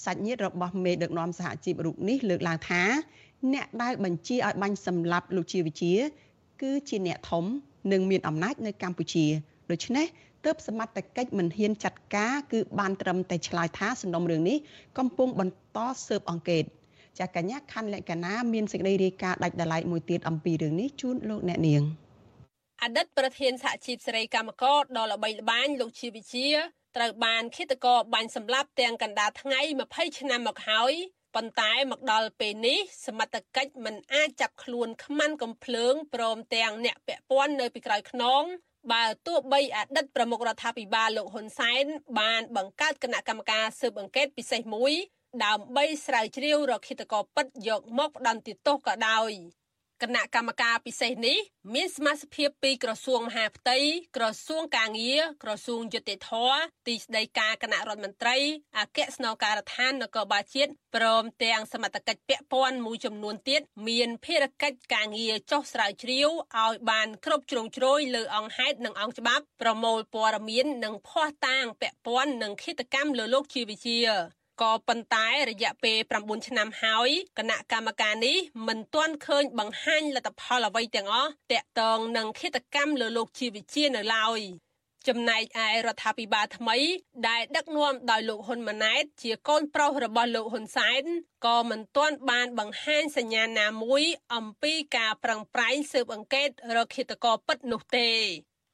[0.03, 2.83] សាច់ញាតិរបស់មេដឹកនាំសហជីពរូបនេះលើកឡើងថា
[3.53, 5.93] អ្នកដែលបញ្ជាឲ្យបាញ់សម្លាប់លោកជាវិជា
[6.61, 7.45] គឺជាអ្នកធំ
[7.91, 9.25] និងមានអំណាចនៅកម្ពុជា
[9.71, 10.05] ដូច្នេះ
[10.45, 14.57] ទើបសមត្ថកិច្ចមិនហ៊ានចាត់ការគឺបានត្រឹមតែឆ្លើយថាសំណុំរឿងនេះ
[14.97, 16.63] កំពុងបន្តស៊ើបអង្កេត
[17.19, 21.83] ចាកញ្ញាខណ្ឌលក្ខណាមានសេចក្តីរាយការណ៍ដាច់ដライមួយទៀតអំពីរឿងនេះជូនលោកអ្នកនាង
[22.83, 26.49] អតីតប្រធានសហជីពសេរីកម្មករដ៏ល្បីល្បាញលោកជាវិជា
[26.95, 29.61] ត្រូវបានឃាតករបាញ់សម្លាប់ទាំងកណ្ដាលថ្ងៃ
[29.91, 30.93] 20ឆ្នាំមកហើយ
[31.35, 38.43] ប៉ុន្តែមកដល់ពេលនេះសមត្ថកិច្ចមិនអាចចាប់ខ្លួនខ្មាន់កំភ្លើងព្រមទាំងអ្នកពាក់ព័ន្ធនៅពីក្រោយខ្នង
[38.93, 41.85] បើទោះបីអតីតប្រមុខរដ្ឋាភិបាលលោកហ៊ុនសែន
[42.19, 44.93] បានបង្កើតគណៈកម្មការស៊ើបអង្កេតពិសេសមួយ
[45.45, 49.31] ដើម្បីស្រាវជ្រាវរកឃាតករពិតយកមកផ្ដន្ទាទោសក៏ដោយ
[50.03, 51.37] គណៈកម្មការពិសេសនេះ
[51.73, 53.77] មានសមាជិកពីក្រសួងមហាផ្ទៃ
[54.17, 56.31] ក្រសួងកាងារក្រសួងយុតិធធ
[56.87, 58.37] ទីស្តីការគណៈរដ្ឋមន្ត្រី
[58.77, 66.29] អគ្គស្នងការដ្ឋាននគរបាលជាតិព្រមទាំងសមត្ថកិច្ចពាក់ព័ន្ធមួយចំនួនទៀតមានភារកិច្ចការងារចុះស្រាវជ្រាវ
[66.59, 73.99] ឲ្យបានគ្រប់ជ្រុងជ្រោយលើអង្គហេតុនិងអង្គច្បាប់ប្រមូលព័ត៌មាននិងភ័ស្តុតាងពាក់ព័ន្ធនឹងឃាតកម្មលើលោកជាវិជា
[74.61, 78.37] ក៏ប៉ុន្តែរយៈពេល9ឆ្នាំហើយគណៈកម្មការនេះ
[78.67, 84.41] មិនទាន់ឃើញបង្ហាញលទ្ធផលអ្វីទាំងអស់តាក់ទងនឹងឃាតកម្មលើលោកជាវិជានៅឡើយ
[85.07, 86.77] ចំណែកឯរដ្ឋាភិបាលថ្មី
[87.27, 91.03] ដែលដឹកនាំដោយលោកហ៊ុនម៉ាណែត ជាកូនប្រុសរបស់លោកហ៊ុនសែន
[91.45, 94.03] ក៏មិនទាន់បានបង្ហាញសញ្ញាណាមួយ
[94.35, 98.09] អំពីការប្រឹងប្រែងស៊ើបអង្កេតរកឃាតករពិតនោះទេ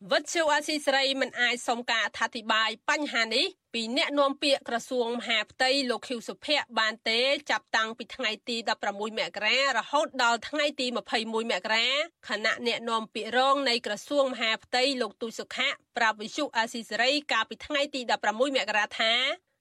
[0.10, 7.20] វិទ្យុអាស៊ីសេរីមិនអាចសុំការអធិប្បាយបញ្ហានេះពីអ្នកនាំពាក្យក្រសួងមហាផ្ទៃលោកខៀវសុភ័ក្របានទេ
[7.52, 10.88] ចាប់តាំងពីថ្ងៃទី16មករារហូតដល់ថ្ងៃទី
[11.20, 11.88] 21មករា
[12.30, 19.14] ខណៈអ្នកនាំពាក្យរងនៃក្រសួងមហាផ្ទៃលោកទូចសុខៈប្រាប់វិទ្យុអាស៊ីសេរីកាលពីថ្ងៃទី16មករាថា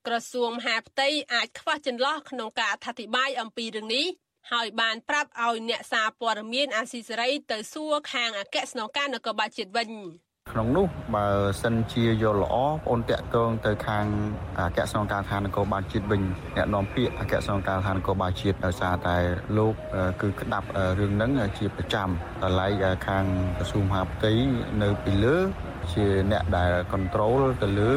[0.06, 4.06] ក្រសួងមហាផ្ទៃអាចខ្វះចន្លោះក្នុងការអធិប្បាយអំពីរឿងនេះ
[4.52, 9.90] ហើយបានប្រាប់ឲ្យអ្នកសារព័ត៌មានអាស៊ីសេរីទៅសួរខាងអគ្គស្នងការនគរបាលជាតិវិញ
[10.52, 11.26] ក្នុងនោះបើ
[11.62, 14.04] សិនជាយល់ល្អបងអូនតាក់ទងទៅខាង
[14.58, 16.22] អគ្គស្នងការឋាននគរបាលជាតិវិញ
[16.56, 19.16] អ្នកនាំពាក្យអគ្គស្នងការឋាននគរបាលជាតិដោយសារតែ
[19.58, 19.74] លោក
[20.20, 20.66] គឺក្តាប់
[20.98, 22.08] រឿងហ្នឹងជាប្រចាំ
[22.42, 22.66] តម្លៃ
[23.06, 23.24] ខាង
[23.58, 24.32] ក្រសួងមហាផ្ទៃ
[24.82, 25.36] នៅពីលើ
[25.92, 27.90] ជាអ្នកដែល control ទៅលើ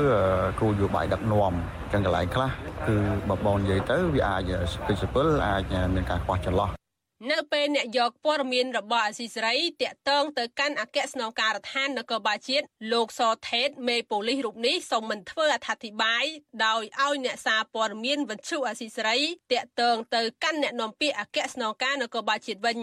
[0.59, 1.53] គោលនយោបាយដឹកនាំ
[1.91, 2.49] ចឹងកន្លែងខ្លះ
[2.87, 2.95] គឺ
[3.29, 6.82] បើបងនិយាយទៅវាអាចស្ពេចស្ពិលអាចមានការខ្វះចន្លោះ
[7.31, 16.25] នៅពេលអ្នកយកព័ត៌មានរបស់អាស៊ីសេរីតាក់ទងទៅកាន់អគ្គស្នងការដ្ឋាននគរបាលជាតិលោកសថេតមេប៉ូលីសរូបនេះសូមមិនធ្វើអត្ថាធិប្បាយ
[16.65, 19.19] ដោយឲ្យអ្នកសារព័ត៌មានវិទ្យុអាស៊ីសេរី
[19.53, 22.77] តាក់ទងទៅកាន់អ្នកនាំពាក្យអគ្គស្នងការនគរបាលជាតិវិញ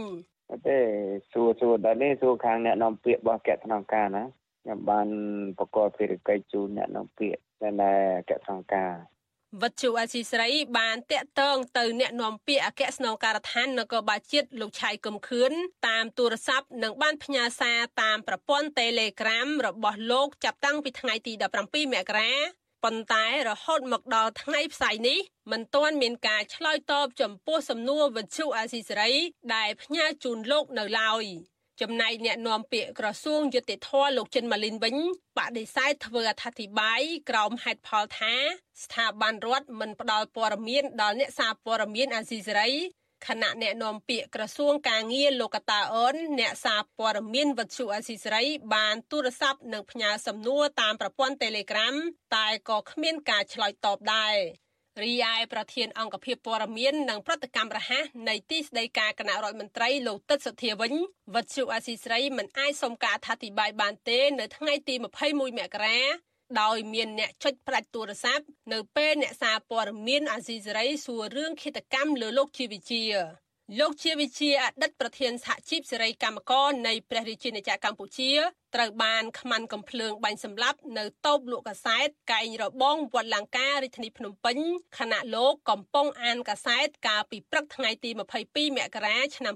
[0.68, 0.78] ទេ
[1.32, 4.24] សួរសួរដល់នេះសួរខាងអ្នកនាំពាក្យរបស់អគ្គស្នងការណា
[4.62, 5.08] ខ្ញុំបាន
[5.58, 8.92] បកគោភារកិច្ចជូនអ្នកនាំពាក្យតែអគ្គស្នងការ
[9.58, 15.52] វត្តជូអាស៊ីស្រីបានតាក់ទងទៅអ្នកនាំពាក្យអគ្គស្នងការដ្ឋាននគរបាលជាតិលោកឆៃកឹមខឿន
[15.88, 21.32] តាមទូរស័ព្ទនិងបានផ្ញើសារតាមប្រព័ន្ធ Telegram របស់លោកចាប់តាំងពីថ្ងៃទី
[21.62, 22.32] 17មករា
[22.84, 25.18] ប៉ុន្តែរហូតមកដល់ថ្ងៃផ្សាយនេះ
[25.52, 29.12] មិនទាន់មានការឆ្លើយតបចំពោះសំណួរវិទ្យុអាស៊ីសេរី
[29.54, 31.24] ដែលផ្ញើជូនលោកនៅឡើយ។
[31.80, 34.96] ចំណែកអ្នកនាំពាក្យក្រសួងយុតិធធលោកចិនម៉ាលីនវិញ
[35.38, 38.34] បដិសេធធ្វើអត្ថាធិប្បាយក្រោមហេតុផលថា
[38.84, 42.70] ស្ថាប័នរដ្ឋមិនផ្ដល់ព័ត៌មានដល់អ្នកសារព័ត៌មានអាស៊ីសេរី
[43.26, 51.94] ខណៈអ្នកនាំពាក្យក្រសួងការងារលោកកតាអនអ្នកសារព័ត៌មានវັດឈូអាស៊ីសេរីបានទូរស័ព្ទនិងផ្ញើសំណួរតាមប្រព័ន្ធ Telegram
[52.36, 54.36] តែក៏គ្មានការឆ្លើយតបដែរ
[55.02, 60.92] រីឯប្រធានអង្គភិបព័ត៌មាននិងប្រតិកម្មរហ័សនៃទីស្តីការគណៈរដ្ឋមន្ត្រីលោកទឹកសុធាវិញ
[61.34, 64.94] វត្តជូអាស៊ីស្រីមិនអាចសុំការអធិប្បាយបានទេ នៅថ្ងៃទី
[65.26, 66.00] 21មករា
[66.60, 73.04] ដោយមានអ្នកចុចផ្ដាច់ទូរស័ព្ទនៅពេលអ្នកសារព័ត៌មានអាស៊ីសេរីសួររឿងឃាតកម្មលើលោកជាវិជា
[73.78, 78.30] លោកជាវិជាអតីតប្រធានសហជីពសេរីកម្មករនៃព្រះរាជាណាចក្រកម្ពុជា
[78.74, 84.58] ត្រូវបានខ្មាន់កំភ្លើងបាញ់សម្លាប់នៅតូបលក់កាសែតកែងរបងវត្តលង្ការរាជធានីភ្នំពេញ
[84.98, 89.54] ខណៈលោកកំពុងអានកាសែតកាលពីព្រឹកថ្ងៃទី22មករាឆ្នាំ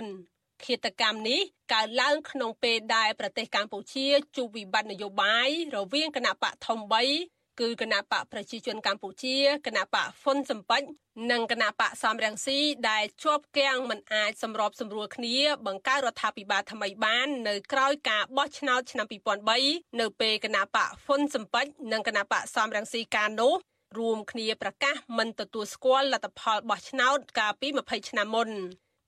[0.00, 1.40] 2004ឃាតកម្មនេះ
[1.72, 9.36] កើតឡើងក្នុងពេលដែលប្រទេសកម្ពុជាជួបវិបត្តិនយោបាយរវាងគណៈបកធំ3 គឺគណៈបកប្រជាជនកម្ពុជា
[9.66, 10.82] គណៈបកហ្វុនសំពេច
[11.30, 12.58] និងគណៈបកសំរងស៊ី
[12.90, 15.36] ដែលជាប់គាំងមិនអាចសម្របសម្រួលគ្នា
[15.66, 19.06] បង្កើតរដ្ឋាភិបាលថ្មីបាន នៅក្រោយការបោះឆ្នោតឆ្នាំ
[19.52, 23.54] 2003នៅពេលគណៈបកហ្វុនសំពេចនិងគណៈបកសំរងស៊ីកាលនោះ
[23.98, 28.50] រួមគ្នាប្រកាសមិនទទួលស្គាល់លទ្ធផលបោះឆ្នោតកាលពី20ឆ្នាំមុន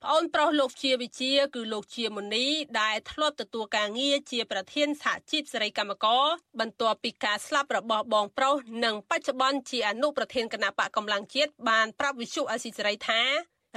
[0.06, 2.46] ប្អូនប្រុសលោកជាវិជា គឺលោកជាមុនី
[2.80, 6.24] ដែលធ្លាប់ទទួលការងារជាប្រធានសហជីពសេរីកម្មករ
[6.60, 13.22] បន្ទាប់ពីការស្លាប់របស់បងប្រុសនិងបច្ចុប្បន្នជាអនុប្រធានគណៈបកកម្លាំងជាតិបានប្រាប់វិសុអស៊ីសេរីថា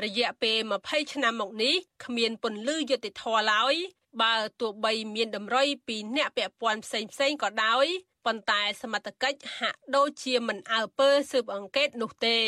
[0.04, 3.74] រយៈពេល20ឆ្នាំមកនេះគ្មានពន្លឺយុតិធធឡើយ
[4.22, 7.86] បើទោះបីមានតម្រុយពីអ្នកពាក់ព័ន្ធផ្សេងផ្សេងក៏ដោយ
[8.26, 12.40] ប៉ុន្តែសមត្ថកិច្ចហាក់ដូចជាមិនអើពើស៊ើបអង្កេតនោះទេ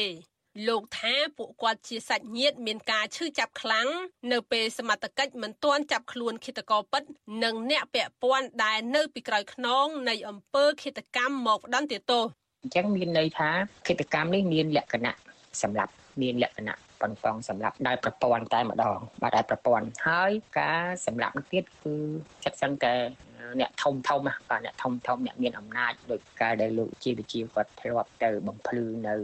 [0.67, 3.87] លោកថាពួកគាត់ជាសាច់ញាតិមានការឈឺចាប់ខ្លាំង
[4.31, 7.03] នៅពេលសមត្ថកិច្ចមិនទាន់ចាប់ខ្លួនឃាតករពិត
[7.43, 12.23] និងអ្នកពាក់ព័ន្ធដែលនៅពីក្រោយខ្នងនៃអំពើឃាតកម្មមកផ្ដន្ទាទោស
[12.63, 13.49] អញ្ចឹងមានន័យថា
[13.87, 15.15] ឃាតកម្មនេះមានលក្ខណៈ
[15.61, 15.91] សម្រាប់
[16.21, 21.93] មានលក្ខណៈប៉ុនប៉ងសម្រាប់ដោយប្រព័ន្ធតែម្ដងបាទដោយប្រព័ន្ធហើយការសម្រាប់ទៀតគឺ
[22.43, 22.93] ចិត្តសឹងតែ
[23.59, 29.15] អ្នកធំធំបាទអ្នកធំធំអ្នកមានអំណាចដោយការដែលលោកជាវិជាគាត់ធ្លាប់ទៅបំភ្លឺនៅ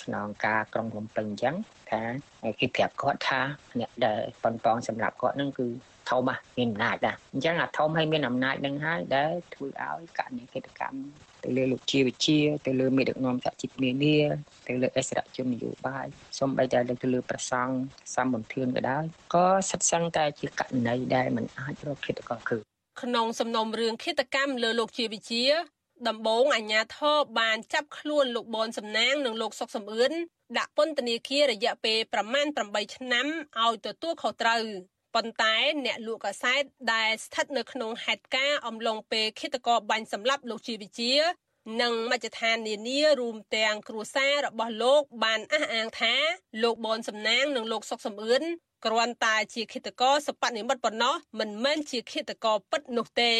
[0.00, 1.54] ស្នងការក្រុងភ្នំពេញអញ្ចឹង
[1.90, 2.02] ថា
[2.60, 3.40] គេប្រាប់គាត់ថា
[3.80, 5.68] អ្នកដែលប៉ុនប៉ងសម្រាប់គាត់នឹងគឺ
[6.10, 6.20] ធំ
[6.58, 11.00] មានអំណាចដែរអញ្ចឹងអាធំឲ្យមានអំណាចនឹងហើយដែលធ្វើឲ្យករណីកិច្ចកម្ម
[11.44, 14.16] ទៅលើលោកជាវិជាទៅលើមេដឹកនាំសហជីពនានា
[14.68, 16.06] ទៅលើអិសរាជជននយោបាយ
[16.38, 17.74] សូម្បីតែទៅលើប្រសង់
[18.14, 22.58] សម្បន្ទឿនក៏ដោយក៏សិតសឹងតែជាករណីដែលมันអាចរកឃាតករគឺ
[23.02, 25.44] ក្នុងសំណុំរឿងឃាតកម្មលើលោកជាវិជា
[26.08, 30.12] ដំបងអាញាធរបានចាប់ខ្លួនលោកបនសំណាងនិងលោកសុកសំអឿន
[30.58, 33.26] ដាក់ពន្ធនាគាររយៈពេលប្រមាណ8ឆ្នាំ
[33.62, 34.62] ឲ្យទទួលខុសត្រូវ
[35.14, 41.12] ប៉ុន្តែអ្នកលក់កាសែតដែលស្ថិតនៅក្នុងហេតុការណ៍អំឡុងពេលឃាតករបាញ់សម្លាប់លោកជាវិជា
[41.82, 46.14] និងមជ្ឈដ្ឋាននានារួមទាំងគ្រួសាររបស់លោកបានអះអាងថា
[46.62, 48.42] លោកបនសំណាងនិងលោកសុកសំអឿន
[48.84, 53.34] គ្រាន់តែជាឃាតករសពនិមិត្តប៉ុណ្ណោះមិនមែនជាឃាតករពិតនោះទេ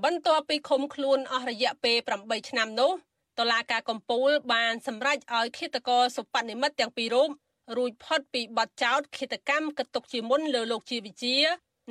[0.00, 2.92] បន្ទាប់ពីឃុំខ្លួនអស់រយៈពេល8ឆ្នាំនោះ
[3.38, 7.30] តុលាការកំពូលបានសម្រេចឲ្យឃាតករសុបនិមិត្តទាំងពីររូប
[7.76, 11.36] រួចផុតពីបទចោទឃាតកម្មកតុកជាមុនលើលោកជាវិជា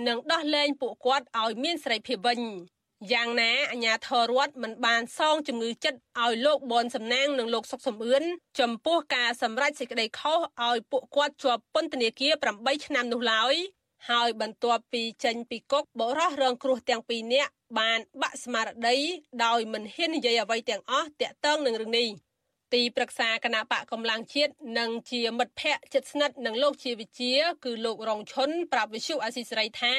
[0.08, 2.40] និងដោះលែងពួកគាត់ឲ្យមានសេរីភាពវិញ
[3.12, 8.24] យ៉ាងណាអាញាធររដ្ឋមិនបានសងជំងឺចិត្តឲ្យលោកបនសំណាងនិងលោកសុកសំអឿន
[8.60, 13.56] ចំពោះការសម្រេចសេចក្តីខុសឲ្យពួកគាត់ជាប់ពន្ធនាគារ8ឆ្នាំនោះឡើយ
[14.10, 18.98] ហើយបន្ទាប់ពីចេញពីគុកបរិះរងគ្រោះទាំងពីរនាក់បានបាក់ស្មារតី
[19.46, 22.08] ដោយមិនហ៊ាននិយាយអ្វីទាំងអស់តាក់ទងនឹងរឿងនេះ
[22.74, 27.34] ទីប្រឹក្សាគណៈបកកម្លាំងជាតិនិងជាមិត្តភ័ក្តិជិតស្និទ្ធនឹងលោកជាវិជា
[27.66, 29.96] គឺលោករងឈុនប្រាប់វិសុអាស៊ីសេរីថា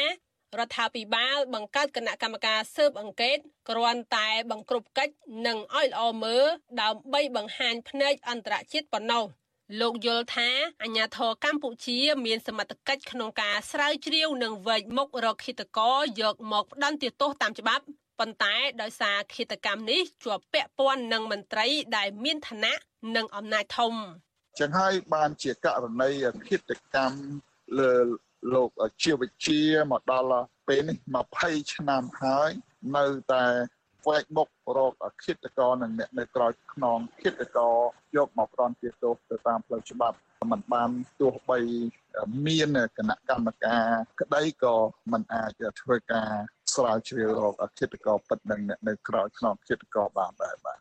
[0.59, 3.39] រដ្ឋាភិបាលបង្កើតគណៈកម្មការស៊ើបអង្កេត
[3.69, 5.15] គ្រាន់តែបង្ក្រប់កិច្ច
[5.47, 6.45] និងឲ្យល្អមើល
[6.83, 9.25] ដើម្បីបង្ហាញភ្នែកអន្តរជាតិប៉ុណ្ណោះ។
[9.81, 10.49] លោកយល់ថា
[10.83, 17.85] អាញាធរកម្ពុជាមានសមត្ថកិច្ចក្នុងការស្រាវជ្រាវនិងវែកមុខរកឃាតករយកមកផ្ដន្ទាទោសតាមច្បាប់
[18.19, 22.75] ប៉ុន្តែដោយសារឃាតកម្មនេះជាប់ពាក់ព័ន្ធនឹងមន្ត្រីដែលមានឋានៈ
[23.17, 23.95] និងអំណាចធំ
[24.59, 26.11] ចឹងហើយបានជាករណី
[26.49, 27.21] ឃាតកម្ម
[27.79, 27.93] លើ
[28.55, 28.71] លោក
[29.03, 29.61] ជាវិជា
[29.93, 30.99] មកដល់ពេលនេះ
[31.37, 32.51] 20ឆ្នាំហើយ
[32.97, 33.45] នៅតែ
[34.09, 34.93] វែកមុខរក
[35.25, 37.77] ឃាតករនិងអ្នកនៅក្រោយខ្នងឃាតករ
[38.17, 40.17] យកមកប្រន់ជាទោសទៅតាមផ្លូវច្បាប់
[40.51, 41.59] មិនបានទោះបី
[42.47, 43.87] មានគណៈកម្មការ
[44.21, 44.77] ក្តីក៏
[45.13, 46.31] មិនអាចធ្វើការ
[46.75, 50.79] ស្រាវជ្រាវរកឃាតករពិតនិងអ្នកនៅក្រោយខ្នងឃាតករបានដែរបាទ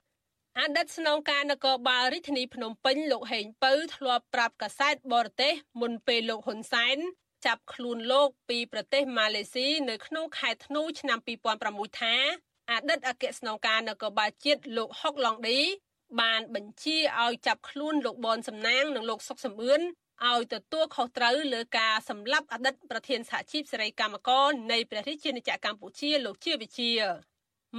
[0.60, 6.97] អតីតស្នងការនគរបាលរាជធានីភ្នំពេញលោកហេងពៅធ្លាប់ប្រាប់កាសែតបរទេសមុនពេលលោកហ៊ុនសែន
[7.45, 11.19] ចាប់ខ្លួនលោកពីប្រទេសម៉ាឡេស៊ីនៅក្នុងខែធ្នូឆ្នាំ
[11.60, 12.15] 2006ថា
[12.71, 15.60] អតីតអគ្គស្នងការនគរបាលជាតិលោកហុកឡុងឌី
[16.21, 19.81] បានបញ្ជាឲ្យចាប់ខ្លួនលោកបនសំណាងនិងលោកសុកសំអឿន
[20.29, 26.91] ឲ្យទទួលខុសត្រូវលើការសម្លាប់អតីតប្រធានសហជីពសេរីកម្មករនៃព្រះរាជាណាចក្រកម្ពុជាលោកជាវិជា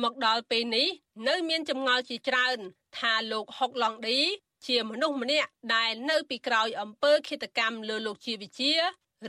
[0.02, 0.88] មកដល់ពេលនេះ
[1.28, 2.58] នៅមានចម្ងល់ជាច្រើន
[2.98, 4.18] ថាលោកហុកឡុងឌី
[4.66, 8.72] ជាមនុស្សម្នាក់ដែលនៅពីក្រោយអំពើឃាតកម្មលើលោកជាវិជា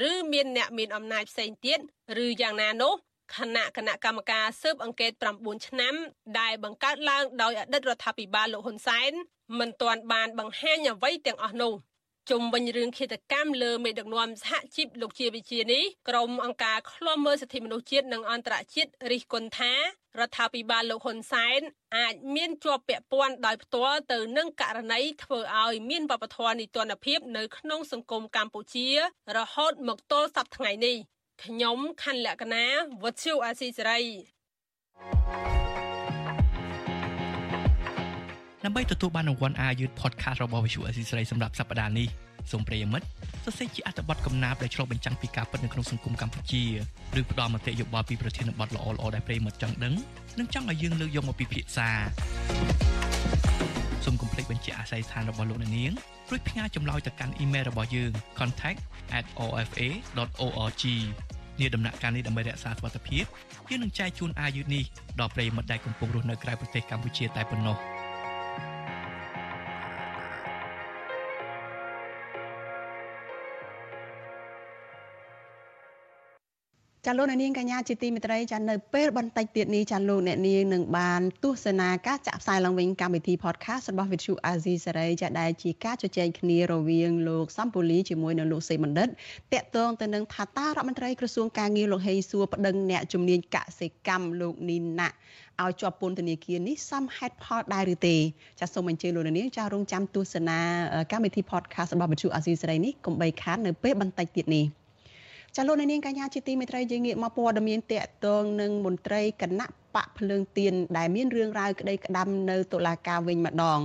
[0.09, 1.79] ឬមានអ្នកមានអំណាចផ្សេងទៀត
[2.23, 2.93] ឬយ៉ាងណានោះ
[3.35, 5.93] គណៈគណៈកម្មការស៊ើបអង្កេត9ឆ្នាំ
[6.39, 9.11] ដែលបង្កើតឡើងដោយអតីតរដ្ឋាភិបាលលោកហ៊ុនសែន
[9.59, 11.73] មិនទាន់បានបង្ហាញអ្វីទាំងអស់នោះ
[12.31, 19.73] ជុំវិញរឿងឃាតកម្មលើមេដឹកនាំសហជីពលោកជាវិជានេះក្រុមអង្គការឃ្លាំមើលសិទ្ធិមនុស្សជាតិនិងអន្តរជាតិរិះគន់ថា
[20.19, 21.59] រដ្ឋាភិបាលលោកហ៊ុនសែន
[21.97, 28.87] អាចមានជាប់ពាក់ព័ន្ធដោយផ្ទាល់ទៅនឹងករណីធ្វើឲ្យមានវប្បធម៌នីតិរដ្ឋភាពនៅក្នុងសង្គមកម្ពុជា
[29.37, 30.97] រហូតមកទល់សប្តាហ៍ថ្ងៃនេះ
[31.41, 32.65] ខ្ញុំខណ្ឌលក្ខណា
[33.03, 34.01] វុទ្ធុអាស៊ីសេរី
[38.63, 42.07] ដើម្បីទទួលបានរង្វាន់អាយុ podcast របស់ Visual Assisray សម្រាប់សប្តាហ៍នេះ
[42.51, 43.07] សូមប្រិយមិត្ត
[43.45, 46.63] សរសេរជាអត្ថបទកំណាព្យដែលឆ្លុះបញ្ចាំងពីការពិតនៅក្នុងសង្គមកម្ពុជា
[47.19, 49.93] ឬផ្ដល់មតិយោបល់ពីប្រធានបទល្អៗដែលប្រិយមិត្តចង់ដឹង
[50.39, 51.89] និងចង់ឲ្យយើងលើកយកមកពិភាក្សា
[54.05, 55.91] សូមកុំភ្លេចបញ្ជាអាស័យដ្ឋានរបស់លោកអ្នកនាង
[56.29, 60.83] រួចផ្ញើចម្លើយទៅកាន់អ៊ីមែលរបស់យើង contact@ofa.org
[61.59, 63.23] នាដំណាក់កាលនេះដើម្បីរក្សាសុវត្ថិភាព
[63.69, 64.83] យើងនឹងចែកជូនអាយុនេះ
[65.19, 67.77] ដល់ប្រិយមិត្តដែលកំពុងរស់នៅក្រៅប្រទេសកម្ពុជាតែប៉ុណ្ណោះ។
[77.07, 89.09] ចាលោកអ្នកនាងកញ្ញាជាទីមេត្រីចានៅពេលបន្តិចទៀតនេះចាលោកអ្នកនាងនឹងបានទស្សនាការចាក់ផ្សាយឡើងវិញកម្មវិធី podcast របស់ Vithu Azizi Saray ចាដែលជាការជជែកគ្នារវាងលោកសំពូលីជាមួយនឹងលោកសេបណ្ឌិត
[89.53, 95.09] តាក់ទងទៅនឹងថាតារដ្ឋមន្ត្រីក្រសួងការងារលោកហេងសួរប្តឹងអ្នកជំនាញកសិកម្មលោកនីណា
[95.61, 98.15] ឲ្យជាប់ពន្ធនាគារនេះសមហេតុផលដែរឬទេ
[98.59, 100.59] ចាសសូមអញ្ជើញលោកនាងចារងចាំទស្សនា
[101.11, 104.82] កម្មវិធី podcast របស់ Vithu Azizi Saray នេះកុំបីខាននៅពេលបន្តិចទៀតនេះ
[105.57, 113.79] ចាលោកនាងកញ្ញាជាទីមេត្រីយើងងាកមកព័ត៌មានតកតងនឹងមន្ត្រីគណៈបកភ្លើងទៀនដែលមានរឿងរ៉ាវក្តីក្តាំនៅតុលាការវិញម្ដង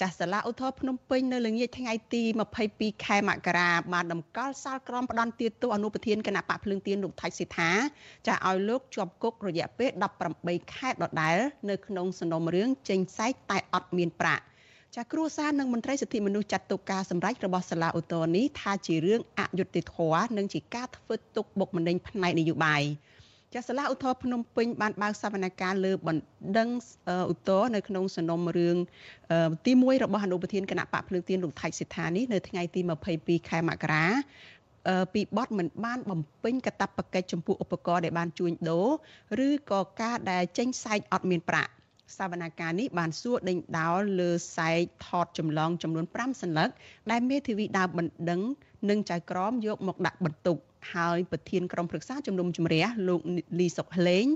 [0.00, 2.22] ចាស់សាលាឧទ្ធរភ្នំពេញនៅល្ងាចថ្ងៃទី
[2.64, 7.70] 22ខែមករាបានតម្កល់សាលក្រមផ្ដន្ទាទោសអនុប្រធានគណៈបកភ្លើងទៀនលោកថៃសិដ្ឋា
[8.26, 9.90] ចាស់ឲ្យលោកជាប់គុករយៈពេល
[10.32, 11.38] 18ខែដដែល
[11.70, 14.44] នៅក្នុងសំណុំរឿងចេញសែកតែអត់មានប្រាក់
[14.96, 22.82] ចាគ្រួសារនិងមន្ត្រីសិទ្ធិមនុស្សចាត់ទុកការសម្ដែងរបស់សាលាឧទ្ធរនេះថាជារឿងអយុត្តិធម៌និងជាការធ្វើទុកបុកម្នេញផ្នែកនយោបាយ
[23.54, 26.68] ចាសាលាឧទ្ធរភ្នំពេញបានបើកសវនកម្មលើបណ្ដឹង
[27.32, 28.76] ឧទ្ធរនៅក្នុងសំណុំរឿង
[29.66, 32.80] ទី1របស់អនុប្រធានគណៈបកភ្លើងទៀនលោកថៃសិដ្ឋានេះនៅថ្ងៃទី
[33.14, 34.06] 22ខែមករា
[35.14, 38.80] ពីបទមិនបានបំពេញកាតព្វកិច្ចចំពោះឧបករណ៍ដែលបានជួញដូ
[39.40, 41.72] រឬក៏ការដែលចេញសែកអត់មានប្រាក់
[42.16, 46.70] សវនកម្មនេះបានសួរដេញដោលលើសែកថតចម្លងចំនួន5សន្លឹក
[47.10, 48.40] ដែលមេធាវីដើមបណ្ដឹង
[48.88, 50.56] និងចៅក្រមយកមកដាក់បន្ទុក
[50.94, 53.20] ហើយប្រធានក្រុមប្រឹក្សាជំនុំជម្រះលោក
[53.58, 54.26] លីសុកហលេង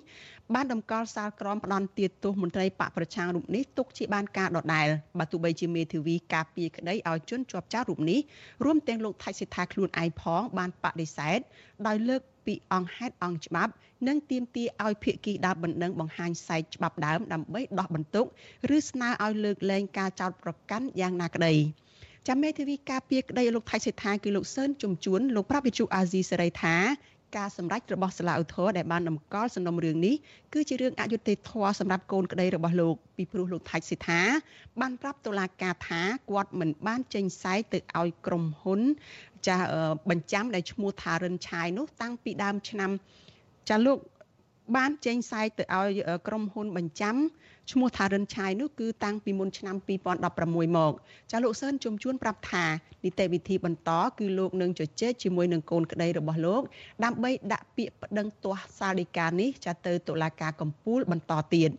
[0.54, 4.86] បានតម្កល់សាលក្រមផ្ដន់ទាទោសមន្ត្រីបកប្រឆាំងរូបនេះទុកជាបានការដដែល
[5.18, 8.20] បើទោះបីជាមេធាវីការពារក្តីឲ្យជន់ជាប់ចោលរូបនេះ
[8.64, 11.38] រួមទាំងលោកថៃសិដ្ឋាខ្លួនឯងផងបានបដិសេធ
[11.86, 13.72] ដោយលើកពីអង្គហេតុអង្គច្បាប់
[14.08, 18.26] និងទាមទារឲ្យភាគីដើមបណ្ដឹងបង្ហាញសែកច្បាប់ដើមដើម្បីដោះបន្ទុក
[18.76, 21.54] ឬស្នើឲ្យលើកលែងការចោទប្រកាន់យ៉ាងណាក្តី
[22.28, 26.76] ចាំមេធាវីការពារក្តីលោកថៃសេដ្ឋាគឺលោកសឿនជំជួនលោកប្រាប់វិទ្យុអាស៊ីសេរីថា
[27.37, 30.14] ការសម្រេចរបស់សាលាឧទ្ធរដែលបានតម្កល់សំណុំរឿងនេះ
[30.54, 34.20] គឺជារឿងអយុត្តិធម៌សម្រាប់កូនក្តីរបស់លោកពីព្រោះលោកថៃសិដ្ឋា
[34.80, 38.80] បានប្រាប់តុលាការថាគាត់មិនបានចេញសែកទៅឲ្យក្រុមហ៊ុន
[39.46, 39.66] ចាស់
[40.11, 42.90] បញ្ចាំដែលឈ្មោះថារិនឆាយនោះតាំងពីដើមឆ្នាំ
[43.68, 43.98] ចាលោក
[44.76, 47.16] បានចេញសែកទៅឲ្យក្រុមហ៊ុនបញ្ចាំ
[47.70, 49.76] ឈ្មោះថារិនឆាយនោះគឺតាំងពីមុនឆ្នាំ
[50.26, 50.92] 2016មក
[51.30, 52.64] ចាលោកសឿនជំជួនប្រាប់ថា
[53.04, 56.62] នីតិវិធីបន្តគឺលោកនឹងជជែកជាមួយនឹងកូនក្តីរបស់លោក
[57.04, 61.70] ដើម្បីដាក់ពាក្យប្តឹងទាស់សាលដីកានេះចាទៅតុលាការកំពូលបន្តទៀត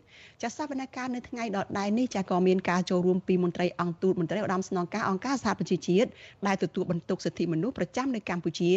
[0.42, 6.10] ចាសវនកម្មនៅថ្ងៃដដែលនេះចាក៏មានការចូលរួមពីមន្ត្រីអង្គទូតមន្ត្រីឧត្តមស្នងការអង្គការសហប្រជាជាតិ
[6.48, 8.72] ដែលទទួលបន្ទុកសិទ្ធិមនុស្សប្រចាំនៅកម្ពុជា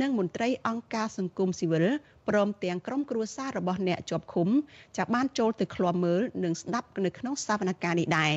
[0.00, 1.86] និងមន្ត្រីអង្គការសង្គមស៊ីវិល
[2.28, 4.48] ព្រមទាំងក្រុមគ្រួសាររបស់អ្នកជាប់ឃុំ
[4.96, 8.32] ចាបានចូលទៅឃ្លាំមើលនិងស្ដាប់នៅក្នុងសវនកម្មនេះដែរ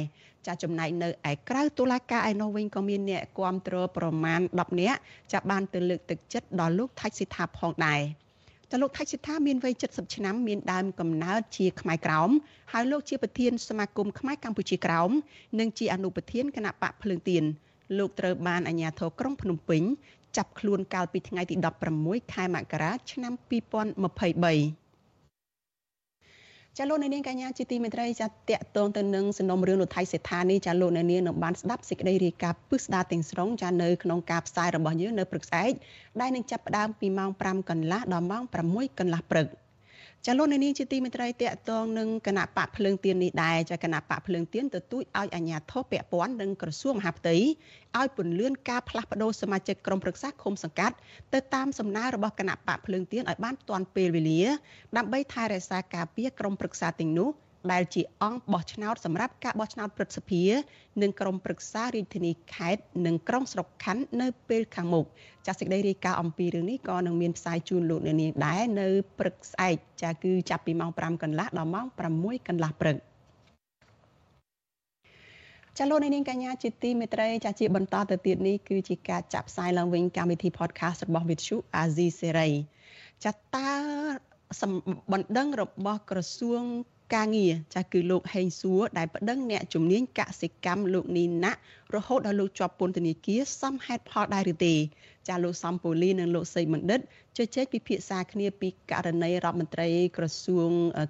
[0.47, 4.99] ចាចំណែកនៅឯក្រៅតុលាការឯនោះវិញក៏មានអ្នកគាំទ្រប្រមាណ10នាក់
[5.33, 8.01] ចាបានទៅលើកទឹកចិត្តដល់លោកថាច់សិដ្ឋាផងដែរ
[8.71, 12.29] តលោកថៃសិដ្ឋាមានវ័យ70ឆ្នាំមានដើមកំណើតជាខ្មែរក្រោម
[12.73, 15.11] ហើយលោកជាប្រធានសមាគមខ្មែរកម្ពុជាក្រោម
[15.59, 17.43] និងជាអនុប្រធានគណៈបកភ្លើងទៀន
[17.97, 19.83] លោកត្រូវបានអាជ្ញាធរក្រុងភ្នំពេញ
[20.37, 21.55] ចាប់ខ្លួនកាលពីថ្ងៃទី
[21.95, 24.87] 16ខែមករាឆ្នាំ2023
[26.77, 35.73] ចាលោកនាងកញ្ញាជាទីមេត្រីចាតកតងទៅនឹងសំណុំរឿងលោកថៃសេដ្ឋានេះចាលោកនាងនឹងបានស្ដាប់សេចក្តីរាយការណ៍ពឹស្ដារទាំងស្រុងចានៅក្នុងការផ្សាយរបស់យើងនៅព្រឹកស្អែក
[36.21, 39.47] ដែលនឹងចាប់ផ្ដើមពីម៉ោង5កន្លះដល់ម៉ោង6កន្លះព្រឹក។
[40.29, 47.35] ចាលោកនាងជាទីមេត្រីតកតងនឹងគណៈបកភ្លើងទៀននេះដែរចាគណៈបកភ្លើងទៀនទទូចឲ្យអាជ្ញាធរពាក់ព័ន្ធនិងក្រសួងមហាផ្ទៃ
[47.99, 50.95] ឲ្យពន្លឿនការផ្លាស់ប្តូរសមាជិកក្រុមប្រឹក្សាឃុំសង្កាត់
[51.33, 54.41] ទៅតាមសំណើរបស់គណៈបកភ្លើងទៀនឲ្យបានទាន់ពេលវេលា
[54.97, 57.29] ដើម្បីថែរក្សាការពារក្រុមប្រឹក្សាទាំងនោះ
[57.73, 60.43] ដែលជាអង្គបោះឆ្នោតសម្រាប់ការបោះឆ្នោតព្រឹទ្ធសភា
[61.01, 65.05] និងក្រុមប្រឹក្សារាជធានីខេត្តនិងក្រុងស្រុកខណ្ឌនៅពេលខាងមុខ
[65.47, 68.87] ចាសសេចក្តីរាយការណ៍អំពីរឿងនេះក៏នឹងមានផ្សាយជូនលោកអ្នកនាងដែរនៅ
[69.19, 71.85] ព្រឹកស្អែកចាគឺចាប់ពីម៉ោង5កន្លះដល់ម៉ោង
[72.17, 72.97] 6កន្លះព្រឹក
[75.77, 82.51] ចាលោកនាងកញ្ញាជាទីមេត្រីចាជាបន្តទៅទៀតនេះគឺជាការចាក់ផ្សាយឡើងវិញកម្មវិធី podcast របស់ Vithu Azizi Serai
[83.23, 83.71] ចាតើ
[85.11, 86.63] បណ្ដឹងរបស់ក្រសួង
[87.15, 91.59] ការងារចាស់គឺលោកហេងសួរដែលប្តឹងអ្នកជំនាញកសិកម្មលោកនីណាក់
[91.95, 94.75] រហូតដល់លោកជាប់ពន្ធនាគារសមហេតុផលដែរឬទេ
[95.27, 96.99] ចាស់លោកសំពូលីនិងលោកសីបណ្ឌិត
[97.37, 100.69] ជជែកពិភាក្សាគ្នាពីករណីរដ្ឋមន្ត្រីក្រសួង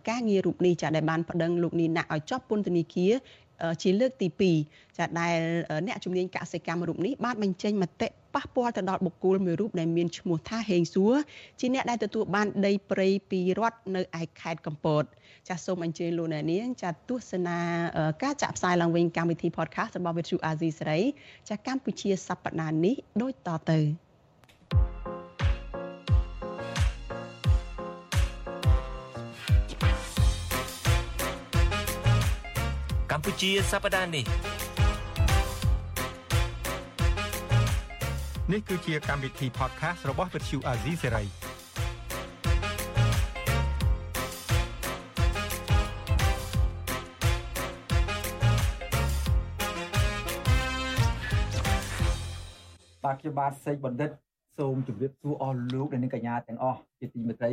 [0.10, 3.14] ការងាររូបនេះចាស់ដែលបានប្តឹងលោកនីណាក់ឲ្យជាប់ពន្ធនាគារ
[3.82, 4.28] ជាលើកទី
[4.64, 5.38] 2ចាដែល
[5.88, 11.14] អ្នកជំនាញកសិកម្មរូបនេះបានបញ្ចេញមតិប៉ះពាល់ទៅដល់បុគ្គលមួយរូបដែលមានឈ្មោះថាហេងសួរ
[11.60, 15.04] ជាអ្នកដែលទទួលបានដីព្រៃពីរដ្ឋនៅឯខេត្តកំពត
[15.48, 17.60] ចាសសូមអញ្ជើញលោកអ្នកនាងចាទស្សនា
[18.24, 21.00] ការចាក់ផ្សាយឡើងវិញកម្មវិធី podcast របស់ Vithu Azizi សេរី
[21.50, 24.07] ចាកម្ពុជាសប្តាហ៍នេះដូចតទៅ
[33.28, 34.26] កម្ពុជាសប្តាហ៍នេះ
[38.52, 41.24] នេះគឺជាកម្មវិធី podcast របស់ Vithu Azizi សេរី
[53.04, 54.12] បាទខ្ញុំបាទសេកបណ្ឌិត
[54.58, 57.52] សូមជម្រាបសួរអស់លោកនិងកញ្ញាទាំងអស់ជាទីមេត្រី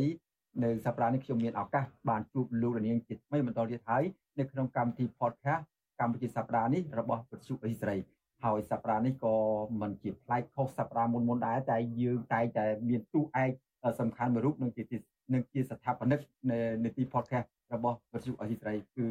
[0.64, 4.04] នៅសប្តាហ៍នេះខ្ញុំមានឱកាសបានជួបលោកនាងជាថ្មីបន្តទៀតហើយ
[4.38, 5.62] នៅក្នុងកម្មវិធី podcast
[6.00, 8.00] កម្ពុជាសប្តាហ៍នេះរបស់វិទ្យុអេស្រាអែល
[8.44, 9.34] ហើយសប្តាហ៍នេះក៏
[9.80, 13.50] មិនជាប្លែកខុសសប្តាហ៍មុនមុនដែរតែយើងតែងតែមានទូឯក
[14.00, 14.82] សំខាន់មួយរូបនឹងជា
[15.32, 16.18] នឹងជាស្ថាបនិក
[16.50, 19.06] នៅនីតិ podcast របស់វិទ្យុអេស្រាអែលគឺ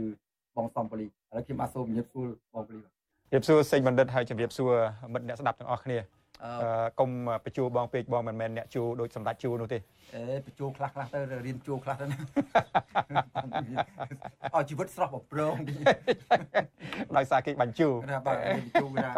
[0.56, 4.72] បងសំប៉ូលីឥឡូវខ្ញុំបាទសូមជម្រាបសួរបងប៉ូលីជម្រាបសួរសេចបណ្ឌិតហើយជម្រាបសួរ
[5.14, 5.98] មិត្តអ្នកស្ដាប់ទាំងអស់គ្នា
[7.00, 7.10] កុំ
[7.46, 9.80] បញ្ជួបងពេកបងមិនមែនអ្នកជួដូចសម្ដេចជួនោះទេ
[10.16, 12.18] អេបញ្ជួខ្លះខ្លះទៅរៀនជួខ្លះទៅណា
[14.54, 15.56] អស់ជីវិតស្រស់បំប្រង
[17.18, 19.10] ដោយសារគេបញ្ជួណាបាទរៀនជួណា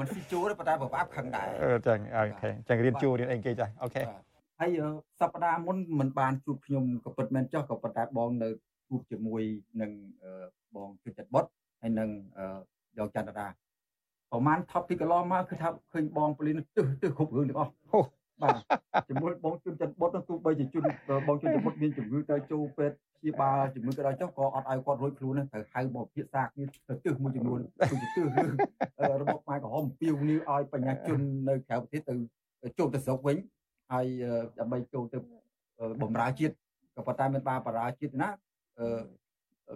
[0.00, 4.02] មិនស៊ីជួទេប៉ុន្តែប្របាប់ខឹងដែរអឺចឹងអូខេចឹងរៀនជួរៀនអីគេចាអូខេ
[4.60, 4.78] ហើយ
[5.20, 8.48] សប្តាហ៍មុនមិនបានជួបខ្ញុំក៏ពិតមែនចុះក៏ប៉ុន្តែបងនៅ
[8.88, 9.42] ជួបជាមួយ
[9.80, 9.90] នឹង
[10.76, 11.44] បងជិតចិត្តបុត
[11.82, 12.08] ហើយនឹង
[12.98, 13.46] យកចន្ទរា
[14.32, 17.72] ប្រហែល topic កន្លងមកគឺថាឃើញបងពលីនទឹះទឹះគ្រប់រឿងទាំងអស់
[18.42, 18.56] បាទ
[19.08, 20.82] ជាមួយបងជុនច័ន្ទបុតទោះបីជាជុន
[21.26, 28.50] បងជុនច័ន្ទបុតមានជំងឺទៅចូលពេទ្យព្យាបាលជំងឺក៏ដោយចុះក៏អត់ឲ្យគាត់រួចខ្លួនត្រូវហៅមកពិភាក្សាគ្នាទៅទឹះមួយចំនួនទៅទឹះរឿង
[29.20, 32.14] របបខ្មែរក្រហមពីវនីឲ្យបញ្ញាជននៅក្រៅប្រទេសទៅ
[32.78, 33.36] ចូលទៅស្រុកវិញ
[33.92, 34.06] ហើយ
[34.58, 35.18] ដើម្បីចូលទៅ
[36.02, 36.54] បំរើជាតិ
[36.96, 38.28] ក៏ប៉ុន្តែមានបាបរាជាតិណា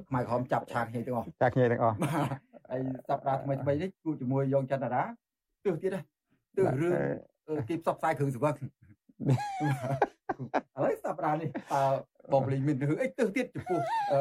[0.08, 1.96] ខ្មែរក្រហមចាប់ឆាកគ្នាទាំងអស់ចាប់គ្នាទាំងអស់
[2.70, 5.02] ហើយសប្តាហ៍ថ្មីថ្មីនេះជួបជាមួយយងចន្ទរា
[5.64, 5.90] ទើសទៀត
[6.56, 6.88] ទើសរឿ
[7.56, 8.58] ងគេផ្សព្វផ្សាយគ្រឿងសង្វឹងឥ
[10.84, 11.82] ឡូវសប្តាហ៍នេះតើ
[12.32, 13.80] បងលីមានរឿងអីទើសទៀតចំពោះ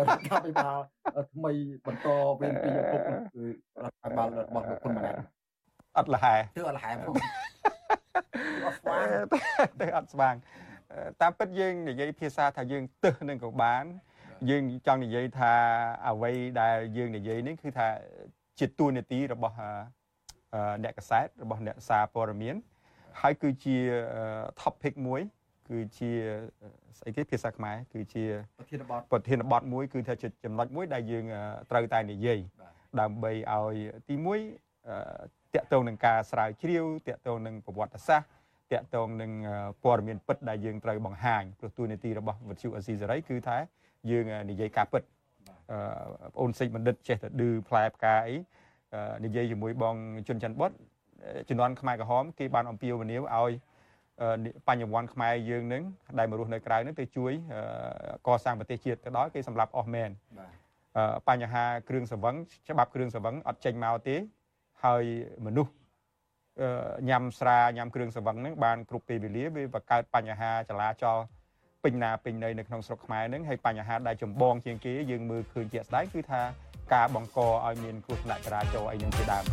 [0.10, 0.78] រដ្ឋាភិបាល
[1.34, 1.52] ថ្មី
[1.86, 2.08] បន្ត
[2.40, 3.46] វេនពីឪពុកគឺ
[3.84, 5.16] រដ្ឋាភិបាលរបស់លោកហ៊ុនម៉ាណែត
[5.98, 7.16] អត់លហែទើអត់លហែផង
[8.66, 9.06] អត់ស្វាង
[9.82, 10.36] ទៅអត់ស្វាង
[11.22, 13.84] តាមពិតយើងនិយាយភាសាថាយើងទើសនឹងក៏បាន
[14.50, 15.54] យើងចង់និយាយថា
[16.08, 16.32] អ្វី
[16.62, 17.88] ដែលយើងនិយាយនេះគឺថា
[18.60, 19.56] ជាទួនាទីរបស់
[20.84, 22.56] អ្នកកសែតរបស់អ្នកសារព័ត៌មាន
[23.22, 23.78] ហើយគឺជា
[24.62, 25.22] topic មួយ
[25.70, 26.12] គឺជា
[26.98, 28.24] ស្អីគេភាសាខ្មែរគឺជា
[28.60, 31.26] ប្រធានបទប្រធានបទមួយ គឺថាជាចំណុចមួយដែលយើង
[31.72, 32.40] ត្រូវតែនិយាយ
[33.00, 33.78] ដើម្បីឲ្យ
[34.10, 34.16] ទី
[34.82, 38.28] 1តកតងនឹងការស្រាវជ្រាវតកតងនឹងប្រវត្តិសាស្ត្រ
[38.74, 39.32] តកតងនឹង
[39.84, 43.58] ព័ត៌មានពិតដែលយើងត្រូវបង្ហាញព្រោះទូនីតិរបស់វិទ្យុអេស៊ីសេរីគឺថា
[44.12, 45.08] យើងនិយាយការពិតប
[46.36, 48.36] ងអូនសេចបណ្ឌិតចេះតែឌឺផ្លែផ្កាអី
[49.26, 49.96] និយាយជាមួយបង
[50.28, 50.72] ជុនច័ន្ទបុត
[51.50, 53.54] ជំនាន់ខ្មែរក្រហមគេបានអំពាវនាវឲ្យ
[54.68, 55.84] បញ្ញវន្តខ្មែរយើងនឹង
[56.20, 57.32] ដែលមករស់នៅក្រៅនឹងទៅជួយ
[58.28, 60.10] កសាងប្រទេសជាតិទៅដល់គេសម្រាប់អស់មែន
[61.30, 62.36] បញ្ហាគ្រឿងសង្វឹង
[62.70, 64.16] ច្បាប់គ្រឿងសង្វឹងអត់ចេញមកទេ
[64.86, 65.04] ហើយ
[65.46, 65.74] មនុស្ស
[67.10, 71.18] ញ៉ាំស្រាញ៉ាំគ្រឿងសង្វឹងហ្នឹងបានគ្រប់ពេលវេលាវាបង្កើតបញ្ហាចលាចល
[71.86, 76.42] ពេញណាពេញណីនៅក្នុងស្រុកខ្មែរហ្នឹងហើយបញ្ហាដែលចម្បងជាងគេយើងមើលឃើញជាក់ស្ដែងគឺថា
[76.94, 79.46] ការបង្កឲ្យមានគ្រោះថ្នាក់ចរាចរណ៍អីហ្នឹងជាដើម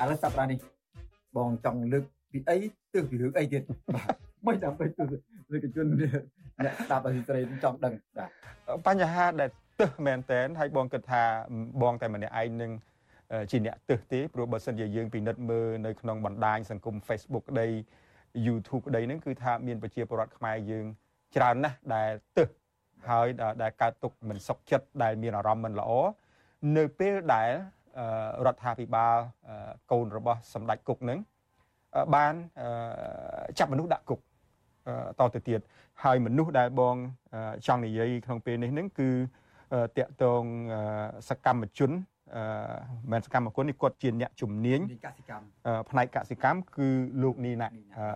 [0.00, 0.58] ឥឡូវសប្តាហ៍នេះ
[1.36, 2.56] បងចង់លើកពីអី
[2.92, 3.62] ទើសពីរឿងអីទៀត
[3.94, 4.14] បាទ
[4.46, 5.06] មិនដើម្បីទើស
[5.52, 8.30] លើកជនអ្នកស្ដាប់អសិរ័យចង់ដឹងបាទ
[8.86, 11.22] បញ្ហាដែលទើសមែនតែនហើយបងគិតថា
[11.82, 12.70] បងតែម្នាក់ឯងនឹង
[13.50, 17.68] ជាអ្នកទឹះទេព្រោះបើសិនជាយើងពិនិត្យមើលនៅក្នុងបណ្ដាញសង្គម Facebook ក្តី
[18.46, 20.86] YouTube ក្តីហ្នឹងគឺថាមានប្រជាពលរដ្ឋខ្មែរយើង
[21.36, 22.48] ច្រើនណាស់ដែលទឹះ
[23.08, 23.26] ហើយ
[23.62, 25.90] ដែលកើតទុកមិនសុខចិត្តដែលមានអារម្មណ៍មិនល្អ
[26.76, 27.50] នៅពេលដែល
[28.46, 29.16] រដ្ឋាភិបាល
[29.92, 31.18] កូនរបស់សម្ដេចគុកនឹង
[32.14, 32.34] បាន
[33.58, 34.20] ចាប់មនុស្សដាក់គុក
[35.20, 35.60] តទៅទៀត
[36.04, 36.96] ហើយមនុស្សដែលបង
[37.66, 39.10] ចង់និយាយក្នុងពេលនេះនឹងគឺ
[39.98, 40.42] តកតង
[41.28, 41.90] សកម្មជន
[42.36, 42.42] អឺ
[43.12, 45.46] មិនសកម្មគុណនេះគាត់ជាអ្នកជំនាញកសិកម្ម
[45.90, 46.88] ផ្នែកកសិកម្មគឺ
[47.22, 47.68] លោកនីណា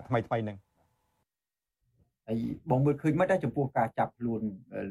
[0.08, 0.56] ថ្មីថ្មីហ្នឹង
[2.26, 2.38] ហើយ
[2.70, 4.40] បងមើលឃើញមិនដែរចំពោះការចាប់ខ្លួន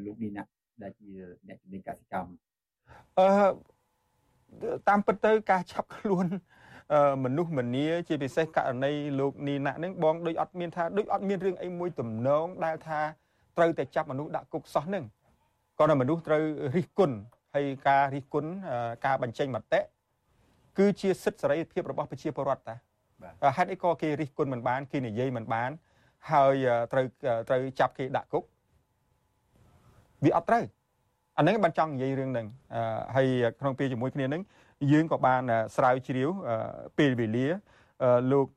[0.05, 0.43] លោកនេះណា
[0.83, 1.09] ដែលជា
[1.47, 2.31] អ្នកជំនាញកសិកម្ម
[3.19, 3.27] អឺ
[4.89, 6.25] តាមពិតទៅការចាប់ខ្លួន
[7.25, 12.99] មនុស្សម្នាជាពិសេសករណីលោកនីណាហ្នឹងបងដូចអត់មានថាដូចអត់មានរឿងអីមួយទំនងដែលថា
[13.57, 15.03] ត្រូវតែចាប់មនុស្សដាក់គុកសោះហ្នឹង
[15.79, 16.43] ក៏តែមនុស្សត្រូវ
[16.75, 17.17] រិះគន់
[17.53, 18.49] ហើយការរិះគន់
[19.05, 19.79] ការបញ្ចេញមតិ
[20.77, 22.75] គឺជាសិទ្ធិសេរីភាពរបស់ប្រជាពលរដ្ឋតា
[23.57, 25.69] ហេតុអីក៏គេរិះគន់មិនបានគេនិយាយមិនបាន
[26.31, 26.55] ហើយ
[26.91, 27.05] ត្រូវ
[27.47, 28.43] ត្រូវចាប់គេដាក់គុក
[30.23, 30.63] វាអត់ត្រូវ
[31.37, 32.47] អាហ្នឹងបានចង់និយាយរឿងហ្នឹង
[33.15, 33.27] ហើយ
[33.59, 34.41] ក្នុងពេលជាមួយគ្នាហ្នឹង
[34.91, 35.41] យើងក៏បាន
[35.75, 36.29] ស្រាវជ្រាវ
[36.97, 37.47] ពេលវេលា
[38.31, 38.47] លោក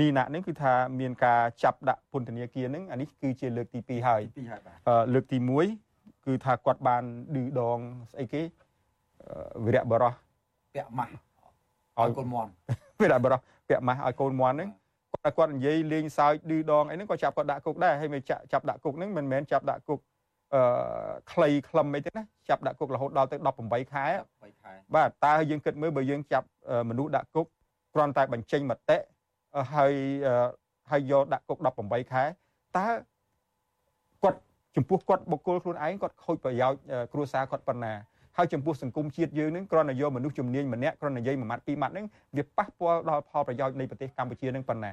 [0.00, 4.22] នីណានេះគឺថាមានការចាប់ដាក់ពន្ធនាគារហ្នឹងអានេះគឺជាលើកទី2ហើយ
[5.14, 5.91] លើកទី1
[6.26, 7.02] គឺថាគាត់បាន
[7.34, 7.78] ឌឺដង
[8.12, 8.42] ស្អីគេ
[9.64, 10.12] វិរៈបរោះ
[10.74, 11.12] ពាក់ម៉ាស់
[11.98, 12.50] ឲ្យកូនមន់
[13.02, 14.70] វិរៈបរោះពាក់ម៉ាស់ឲ្យកូនមន់ហ្នឹង
[15.12, 20.00] គាត់គាត់និយាយលេងសើចឌឺដងអីហ្នឹងក៏ចាប់គាត់ដាក់គុកដែរហើយមិនចាប់ដាក់គុកហ្នឹងមិនមែនចាប់ដាក់គុក
[20.54, 24.04] អឺខ្លីខ្លឹមអីទេណាចាប់ដាក់គុករហូតដល់ទៅ18ខែ
[24.38, 26.46] 18ខែបាទតើយើងគិតមើលបើយើងចាប់
[26.90, 27.46] មនុស្សដាក់គុក
[27.94, 28.98] គ្រាន់តែបញ្ចេញមតិ
[29.74, 29.94] ហើយ
[30.90, 32.24] ហើយយកដាក់គុក18ខែ
[32.78, 33.02] តើគាត់
[34.76, 36.78] ចំពោះគាត់បុគ្គលខ្លួនឯងគាត់ខូចប្រយោជន៍
[37.12, 37.92] គ្រួសារគាត់ប៉ុណ្ណា
[38.36, 42.06] ហើយចំពោះសង្គមជាតិយើងនឹងគ្រាន់តែយកមនុស្សជំនាញម្នាក់គ្រាន់តែនិយាយមួយម៉ាត់ពីរម៉ាត់ហ្នឹង
[42.36, 44.90] វាប៉ះពាល់ដល់ផលប្រយោជន៍នៃប្រទេសកម្ពុជានឹងប៉ុណ្ណា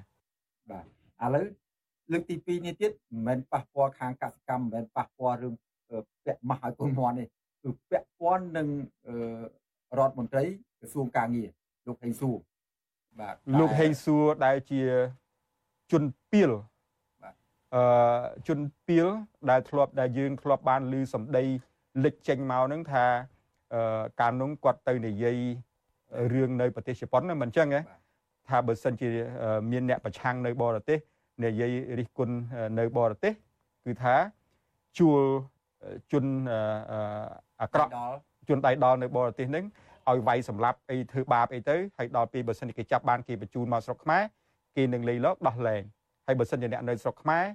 [0.72, 0.86] បាទ
[1.24, 1.46] ឥឡូវ
[2.12, 5.54] លើកទី2នេះទៀតមិនមែនប៉ះពាល់ខាងកសិកម្មមិនមែនប៉ះពាល់រឿង
[6.26, 7.28] ពាក់ម៉ាស់ឲ្យកូនមន់នេះ
[7.64, 8.68] គឺពាក់ព័ន្ធនឹង
[10.00, 10.44] រដ្ឋមន្ត្រី
[10.80, 11.50] ក្រសួងកាងារ
[11.88, 12.36] លោកហេងសួរ
[13.20, 14.82] បាទលោកហេងសួរដែលជា
[15.92, 16.64] ជនពីលបាទ
[17.76, 17.84] អឺ
[18.48, 19.08] ជនពីល
[19.50, 21.44] ដែលធ្លាប់ដែលយើងធ្លាប់បានឮសម្ដី
[22.04, 23.06] លេចចេញមកហ្នឹងថា
[23.74, 25.38] អឺកាលនោះគាត់ទៅនិយាយ
[26.34, 27.82] រឿងនៅប្រទេសជប៉ុនណាមិនអញ្ចឹងទេ
[28.50, 29.10] ថាបើសិនជា
[29.72, 31.00] មានអ្នកប្រឆាំងនៅបរទេស
[31.46, 32.36] និយាយរិះគន់
[32.80, 33.34] នៅបរទេស
[33.86, 34.16] គឺថា
[35.00, 35.22] ជួល
[36.12, 36.26] ជន
[37.62, 37.92] អាក្រក់
[38.50, 39.66] ជនដៃដល់នៅបរទេសហ្នឹង
[40.10, 44.24] ឲ្យវាយសម្លាប់អីធ្វើបាបអីទៅហើយដល់ពេលបើសិនជាគេចាប់បានគេបញ្ជូនមកស្រុកខ្មែរ
[44.76, 45.82] គេនឹងលេីលោកដោះលែង
[46.30, 47.46] ហើយបើសិនជាអ្នកនៅស្រុកខ្មែរ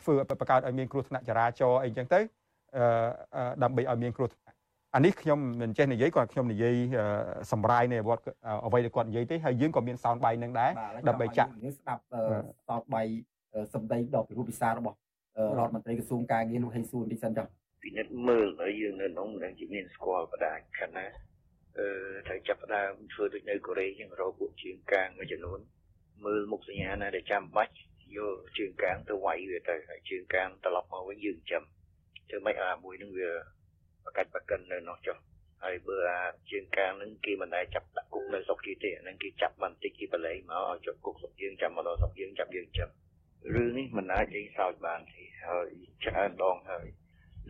[0.00, 2.20] ធ្វើបង្កើតឲ្យមានគ្រោះថ្នាក់ចរាចរណ៍អីចឹងទៅ
[3.62, 4.54] ដើម្បីឲ្យមានគ្រោះថ្នាក់
[4.94, 6.74] អានេះខ្ញុំមិនចេះនិយាយគាត់ខ្ញុំនិយាយ
[7.52, 8.14] សម្រាយនៃអ្វី
[8.66, 10.70] អ្វីដែលគាត់និយាយទេហើយយើងក៏មានសោនបៃនឹងដែរ
[11.08, 12.02] ដើម្បីចាក់ស្ដាប់
[12.68, 13.02] សោនបៃ
[13.74, 14.96] សម្ដីដ៏ពិរោះពិសារបស់
[15.58, 17.46] រដ្ឋមន្ត្រីក្រសួងការងារលោកហេងសួនទីសិនចុះ
[17.82, 21.12] ពិនិត្យមើលហើយយើងនៅក្នុងនឹងជាមានស្គាល់បដាខណៈ
[21.78, 21.88] អឺ
[22.26, 25.60] ត្រូវចាប់ផ្ដើមធ្វើដូចនៅកូរ៉េចឹងរកពួកជាងកាងមួយចំនួន
[26.24, 27.74] មើលមុខសញ្ញាណាដែលចាំបាច់
[28.16, 31.62] យកជើងកាងទៅវាយវាទៅហើយជើងកាងត្រឡប់មកវិញយើងចាំ
[32.28, 33.30] ធ្វើម៉េចអាមួយនឹងវា
[34.04, 35.16] បកាច់បកិននៅនោះចុះ
[35.64, 42.90] ហើយបើអាជើងកាងនឹងគេមិនដែលចាប់ដាក់គុកនៅស្រុកគេទេអានឹងគេចាប់បានតិចគេបលែងមកឲ្យជាប់គុកស្រុកយើងចាំមកដល់ស្រុកយើងចាប់យើងចាំ
[43.54, 45.68] រឿងនេះមិនអាចលេងសើចបានទេហើយ
[46.04, 46.86] ច្រើនដងហើយ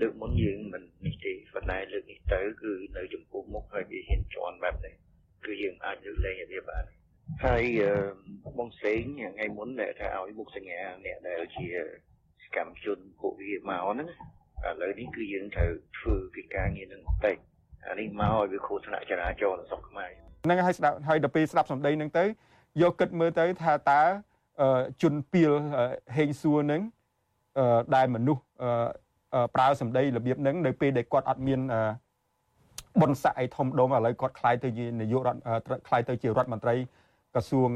[0.01, 4.95] លើកមុនយើងមិននេះទេប៉ុន្តែលើកនេះទៅគឺនៅចំពោះមុខហើយវាហ៊ានជន់បែបនេះ
[5.45, 6.85] គឺយើងអាចលើកលែងវាបាន
[7.45, 7.63] ហើយ
[8.59, 11.67] បងសេងថ្ងៃមុនដែលថាឲ្យមុខសញ្ញាអ្នកដែលជា
[12.45, 14.09] សកម្មជនពួកវាមកហ្នឹង
[14.65, 17.37] ឥឡូវនេះគឺយើងត្រូវធ្វើកិច្ចការងារនឹងតិច
[17.87, 20.11] អានេះមកឲ្យវាគ្រោះថ្នាក់ចរាចរណ៍នៅស្រុកខ្មែរ
[20.45, 22.25] ហ្នឹងហើយស្ដាប់ហើយដល់ពេលស្ដាប់សម្ដីហ្នឹងទៅ
[22.83, 24.03] យកគិតមើលទៅថាតើ
[25.03, 25.53] ជនពីល
[26.17, 26.83] ហេងសួរនឹង
[27.97, 28.43] ដែលមនុស្ស
[29.55, 31.61] ប្រើសម្ដីរបៀបហ្នឹងនៅពេលដែលគាត់អត់មាន
[33.01, 35.41] បុណ្យស័ក្តិអីធំដុំឥឡូវគាត់ខ្លាយទៅជានាយករដ្ឋ
[35.89, 36.75] ខ្លាយទៅជារដ្ឋមន្ត្រី
[37.37, 37.71] ក្រសួង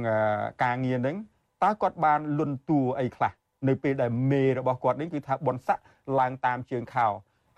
[0.65, 1.17] ការងារហ្នឹង
[1.65, 3.33] តើគាត់បានលុនតួអីខ្លះ
[3.69, 5.85] នៅពេលដែលមេរបស់គាត់នេះគឺថាបុណ្យស័ក្តិ
[6.21, 7.07] ឡើងតាមជើងខោ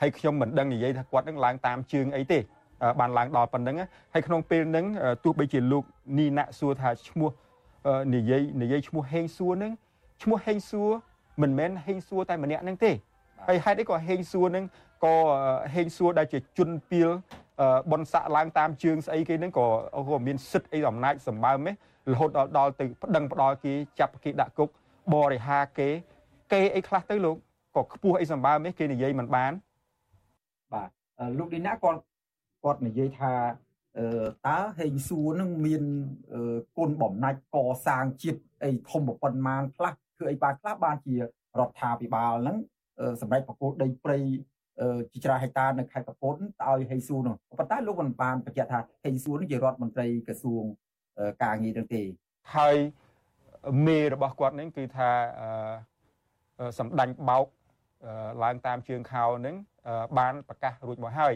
[0.01, 2.39] ហើយខ្ញុំមិនដឹងនិយាយថាគាត់នឹងឡើងតាមជើងអីទេ
[3.01, 3.77] បានឡើងដល់ប៉ុណ្្នឹង
[4.15, 4.85] ហើយក្នុងពេលហ្នឹង
[5.25, 5.85] ទោះបីជាលោក
[6.19, 7.31] នីណាក់សួរថាឈ្មោះ
[8.15, 9.73] និយាយនិយាយឈ្មោះហេងសួរហ្នឹង
[10.23, 10.91] ឈ្មោះហេងសួរ
[11.43, 12.91] មិនមែនហេងសួរតែម្នាក់ហ្នឹងទេ
[13.49, 14.65] ហើយហេតុអីក៏ហេងសួរហ្នឹង
[15.05, 15.17] ក៏
[15.75, 17.09] ហេងសួរដែលជាជនពីល
[17.93, 19.67] បនស័កឡើងតាមជើងស្អីគេហ្នឹងក៏
[20.09, 21.73] ក៏មានសិទ្ធអីអំណាចសម្បើមទេ
[22.11, 24.69] រហូតដល់ដល់ទៅប្តឹងផ្ដាល់គេចាប់គេដាក់គុក
[25.15, 25.89] បរិហាគេ
[26.53, 27.37] គេអីខ្លះទៅលោក
[27.77, 29.53] ក៏ខ្ពស់អីសម្បើមទេគេនិយាយមិនបាន
[30.73, 30.91] បាទ
[31.39, 32.01] លោកឌីណាគាត់
[32.65, 33.33] គាត់និយាយថា
[33.99, 34.07] អឺ
[34.47, 35.83] តើហេងសួរនឹងមាន
[36.79, 41.23] គុណបំណាច់កសាងជាតិអីធំប៉ុន្មានខ្លះគឺអីបានខ្លះបានជារ
[41.69, 42.57] ដ្ឋាភិបាលហ្នឹង
[43.21, 44.19] សម្រាប់ប្រកួតដីព្រៃ
[45.13, 50.65] ជាច្រើនហិកតានៅខេត្តកពតទៅឲ្យហេងសួរនោះប៉ុន្តែលោកមិនបានបញ្ជាក់ថាហេងសួរនេះជារដ្ឋមន្ត្រីក្រសួង
[51.43, 52.03] ការងារនឹងទេ
[52.57, 52.77] ហើយ
[53.87, 55.11] មេរបស់គាត់នឹងគឺថា
[56.79, 57.47] សម្ដាញ់បោក
[58.45, 59.57] ឡើងតាមជើងខោនឹង
[60.19, 61.35] បានប្រកាសរួចមកហើយ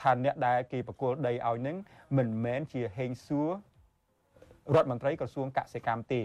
[0.00, 1.76] ថាអ្នកដែលគេប្រគល់ដីឲ្យនឹង
[2.16, 3.48] មិនមែនជាហេងសួរ
[4.74, 6.22] រដ្ឋមន្ត្រីក្រសួងកសិកម្មទេ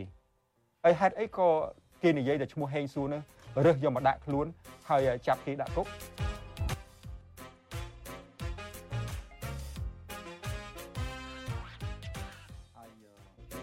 [0.83, 1.49] ហើយហេតុអីក៏
[2.03, 3.21] គេនិយាយតែឈ្មោះហេងសួរនោះ
[3.65, 4.45] រើសយកមកដាក់ខ្លួន
[4.89, 5.87] ហើយចាប់គេដាក់គុក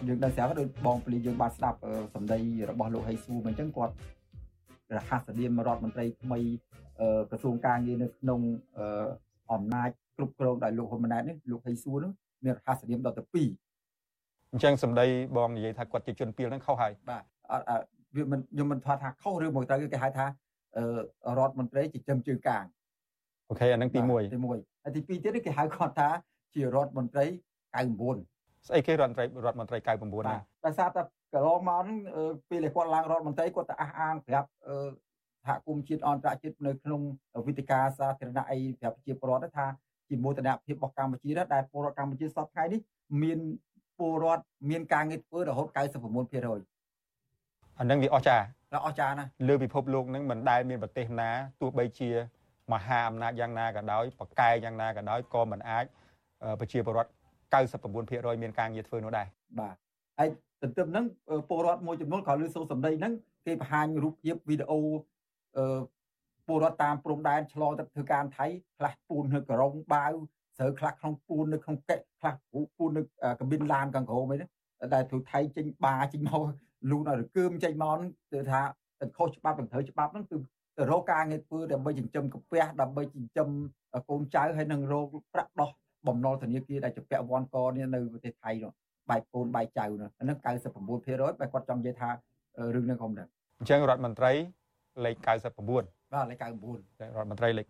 [0.07, 1.79] យើងដឹងស្រាប់ដូចបងពលីយើងបានស្ដាប់
[2.15, 2.39] សម្ដី
[2.69, 3.93] របស់លោកហៃស៊ូមិនអញ្ចឹងគាត់
[4.97, 6.39] រហ័សនាមរដ្ឋមន្ត្រីថ្មី
[7.29, 8.39] ក្រសួងការងារនៅក្នុង
[9.51, 12.11] អំណាចគ្រប់គ្រងដោយលោកហ៊ុនម៉ាណែតនេះលោកហៃស៊ូនោះ
[12.43, 15.05] មានរហ័សនាមដល់ទៅ2អញ្ចឹងសម្ដី
[15.37, 17.85] បងនិយាយថាគាត់ជាជនពីលហ្នឹងខុសហើយបាទអត់
[18.15, 22.63] វាមិនខ្ញុំមិនថាថាខុសឬមកត្រូវគេហៅថារដ្ឋមន្ត្រីចិញ្ចឹមជើងកាង
[23.49, 26.09] អូខេអានឹងទី1ទី1ហើយទី2ទៀតគេហៅគាត់ថា
[26.53, 27.25] ជារដ្ឋមន្ត្រី
[27.91, 28.32] 99
[28.67, 31.01] ស្អីគេរដ្ឋមន្ត្រីរដ្ឋមន្ត្រី99ណាដោយសារតែ
[31.33, 31.97] កន្លងមកហ្នឹង
[32.49, 34.49] ពេលគាត់ឡើងរដ្ឋមន្ត្រីគាត់ទៅអះអាងប្រាប់
[35.43, 37.01] សហគមន៍ជាតិអន្តរជាតិនៅក្នុង
[37.47, 39.65] វិទ្យាសាធារណៈអីប្រាប់ប្រជាពលរដ្ឋថា
[40.09, 42.79] ជាមោទនភាពរបស់កម្ពុជាដែលពលរដ្ឋកម្ពុជាសពថ្ងៃនេះ
[43.23, 43.39] មាន
[43.99, 45.77] ពលរដ្ឋមានការងារធ្វើរហូត99%
[47.79, 48.45] អានឹងវាអស្ចារ្យ
[48.85, 51.29] អស្ចារ្យណាលើពិភពលោកនឹងមិនដែលមានប្រទេសណា
[51.61, 52.09] ទោះបីជា
[52.73, 55.85] មហាអំណាចយ៉ាងណាក៏ដោយប្រកែកយ៉ាងណាក៏ដោយក៏មិនអាច
[56.59, 57.11] ប្រជាពលរដ្ឋ
[57.53, 59.27] 99%មានការងារធ្វើនោះដែរ
[59.59, 59.75] បាទ
[60.19, 60.29] ហើយ
[60.61, 61.05] ទន្ទឹមហ្នឹង
[61.49, 63.13] ពលរដ្ឋមួយចំនួនក៏លើសូរសម្ដីហ្នឹង
[63.45, 64.79] គេបង្ហាញរូបភាពវីដេអូ
[65.57, 65.81] អឺ
[66.47, 68.45] ពលរដ្ឋតាមព្រំដែនឆ្លងទៅធ្វើការថៃ
[68.77, 70.13] ខ្លះពូននៅក្រុងបាវ
[70.57, 72.35] ស្រូវខ្លះក្នុងពូននៅក្នុងកែខ្លះ
[72.77, 73.01] ពូននៅ
[73.39, 74.37] កាប៊ីនឡានកង្ក្រោមអី
[74.93, 76.41] ដែលធ្វើថៃចេញបាចេញមក
[76.91, 78.61] លូនឲ្យរកើមចេញមកហ្នឹងគឺថា
[79.01, 80.37] ទៅខុសច្បាប់ទៅត្រូវច្បាប់ហ្នឹងគឺ
[80.77, 83.49] ទៅរកការងារធ្វើដើម្បីចិញ្ចឹមកាពះដើម្បីចិញ្ចឹម
[84.09, 85.69] កូនចៅហើយនឹងរកប្រាក់ដោះ
[86.07, 88.71] បំណុលធនាគារដែលជាពាក់វ៉ាន់កនេះនៅប្រទេសថៃនោះ
[89.09, 92.09] បែកកូនបែកចៅនោះហ្នឹង99%បែរគាត់ចង់និយាយថា
[92.75, 93.27] រឿងនេះក៏មិនដែរ
[93.59, 94.31] អញ្ចឹងរដ្ឋមន្ត្រី
[95.05, 97.67] លេខ99បាទលេខ99រដ្ឋមន្ត្រីលេខ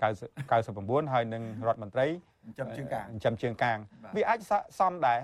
[0.59, 3.77] 99ហើយនឹងរដ្ឋមន្ត្រីចិញ្ចឹមជើងកាងចិញ្ចឹមជើងកាង
[4.15, 4.39] វាអាច
[4.79, 5.19] សមដែរ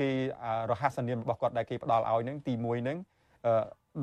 [0.00, 0.10] គេ
[0.70, 2.98] រហ័សនាមរបស់គាត់ដែលគេផ្ដល់ឲ្យនឹងទី1នឹង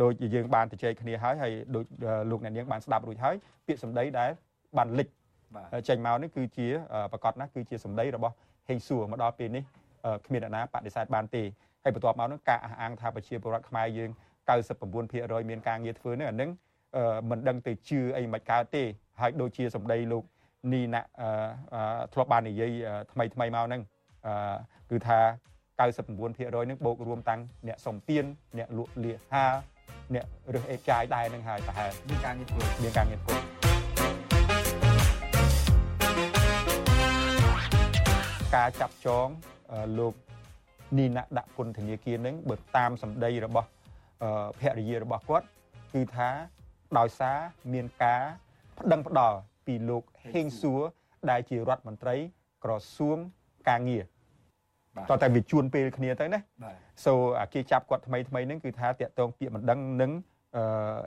[0.01, 1.85] ដូចយើងបានជជែកគ្នាហើយហើយដូច
[2.31, 3.35] លោកអ្នកនាងបានស្ដាប់រួចហើយ
[3.67, 4.29] ពាក្យសម្ដីដែល
[4.77, 5.07] បានលេច
[5.89, 6.67] ចេញមកនេះគឺជា
[7.11, 8.35] ប្រកាសណាគឺជាសម្ដីរបស់
[8.69, 9.63] ហេងសួរមកដល់ពេលនេះ
[10.25, 11.43] គ្មានអ្នកណាបដិសេធបានទេ
[11.83, 14.09] ហើយបន្ទាប់មកនោះការអះអាងថាប្រជាពលរដ្ឋខ្មែរយើង
[14.59, 16.49] 99%មានការងារធ្វើនេះអានឹង
[17.29, 18.83] មិនដឹងទៅជឿអីមិនកើតទេ
[19.21, 20.23] ហើយដូចជាសម្ដីលោក
[20.73, 21.01] នីណា
[22.13, 22.71] ធ្លាប់បាននិយាយ
[23.11, 23.81] ថ្មីថ្មីមកហ្នឹង
[24.91, 25.19] គឺថា
[25.79, 28.25] 99%នឹងបូករួមតាំងអ្នកសំទៀន
[28.57, 29.45] អ្នកលក់លាហា
[30.15, 33.62] អ្នករើសអេចាយដែរនឹងហើយប្រហែលមានការងារធ្វើមានការងារធ្វើ
[38.63, 39.27] ការចាប់ចង
[39.99, 40.13] លោក
[40.97, 43.67] នីណាដាក់ពន្ធនាគារនឹងបើតាមសម្ដីរបស់
[44.59, 45.45] ភរិយារបស់គាត់
[45.93, 46.29] គឺថា
[46.97, 47.37] ដោយសារ
[47.73, 48.21] មានការ
[48.79, 50.03] ប្តឹងផ្ដល់ពីលោក
[50.33, 50.81] ហេងសួរ
[51.29, 52.15] ដែលជារដ្ឋមន្ត្រី
[52.63, 53.17] ក្រសួង
[53.69, 54.03] ការងារ
[55.09, 56.39] តើតែវាជួនពេលគ្នាទៅណា
[57.05, 57.13] សូ
[57.53, 60.11] គេចាប់គាត់ថ្មីថ្មីហ្នឹងគឺថាតាក់ទងពាក្យមិនដឹងនឹង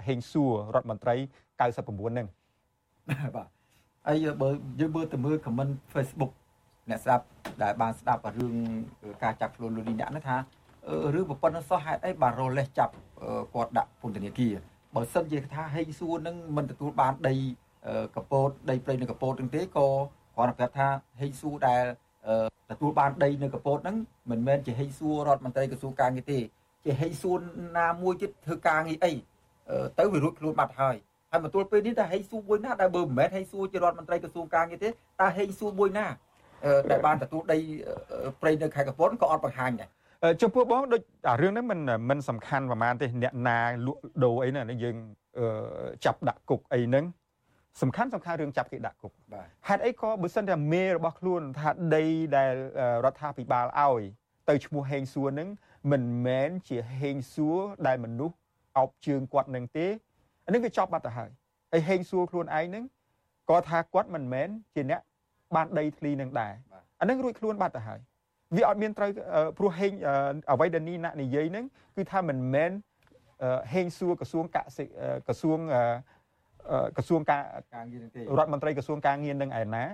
[0.07, 1.14] ហេងសួររដ្ឋមន្ត្រី
[1.61, 2.26] 99ហ្នឹង
[3.36, 3.48] បាទ
[4.07, 4.48] ហើយបើ
[4.80, 6.32] យើងមើលទៅមើល comment Facebook
[6.91, 7.24] អ្នកស្ដាប់
[7.62, 8.55] ដែលបានស្ដាប់រឿង
[9.22, 10.37] ការចាប់ខ្លួនលោកលីអ្នកហ្នឹងថា
[11.14, 12.93] រឿងប្រព័ន្ធសោះហេតុអីបានរលេះចាប់
[13.55, 14.55] គាត់ដាក់ពន្ធនាគារ
[14.95, 17.34] បើសិនជាថាហេងសួរនឹងមិនទទួលបានដី
[18.16, 19.89] កពតដីព្រៃនៅកពតនឹងទេក៏
[20.37, 20.89] គាត់ប្រាប់ថា
[21.20, 21.84] ហេងសួរដែល
[22.70, 23.97] ទទួលបានដីនៅកពតហ្នឹង
[24.30, 26.39] មិនមែនជាហេងសួររដ្ឋមន្ត្រីក្រសួងការងារទេ
[26.84, 27.39] ជាហេងសួរ
[27.78, 29.12] ណាមួយទៀតធ្វើការងារអី
[29.99, 30.97] ទៅវារួចខ្លួនបាត់ហើយ
[31.30, 36.07] ហើយមកទល់ពេលនេះតើហេងសួរមួយណាដែលបើមិនមែនហេងសួរជារដ្ឋមន្ត្រីក្រសួងការងារទេតើហេងសួរមួយណា
[36.91, 37.59] ដែលបានទទួលដី
[38.41, 39.91] ព្រៃនៅខេត្តកពតក៏អត់បង្ហាញដែរ
[40.43, 44.97] ចំពោះបងដូចអារឿងហ្នឹងមិនមិនសំខាន់ប្រហែលទេអ្នកណាលក់ដូរអីហ្នឹងយើង
[46.05, 47.05] ចាប់ដាក់គុកអីហ្នឹង
[47.83, 49.12] សំខាន់សំខាន់រឿងចាប់គេដាក់គុក
[49.69, 52.05] ហេតុអីក៏បើសិនតែមេរបស់ខ្លួនថាដី
[52.37, 52.53] ដែល
[53.05, 54.03] រដ្ឋាភិបាលឲ្យ
[54.49, 55.49] ទៅឈ្មោះហេងសួរហ្នឹង
[55.93, 58.37] មិនមែនជាហេងសួរដែលមនុស្ស
[58.79, 59.87] អោបជើងគាត់នឹងទេ
[60.47, 61.31] អានេះវាចប់បាត់ទៅហើយ
[61.73, 62.85] ហើយហេងសួរខ្លួនឯងហ្នឹង
[63.51, 65.01] ក៏ថាគាត់មិនមែនជាអ្នក
[65.57, 66.54] បានដីធ្លីនឹងដែរ
[67.00, 68.00] អានឹងរួចខ្លួនបាត់ទៅហើយ
[68.57, 69.11] វាអត់មានត្រូវ
[69.59, 69.92] ព្រោះហេង
[70.52, 71.64] អ្វីដែលនីណានិយាយហ្នឹង
[71.96, 72.70] គឺថាមិនមែន
[73.72, 74.84] ហេងសួរក្រសួងកសិ
[75.26, 75.59] ក្រសួង
[76.96, 77.42] ក្រសួងការ
[77.74, 79.84] ការងារនឹងទេរដ្ឋមន្ត្រីក្រសួងការងារនឹងឯណា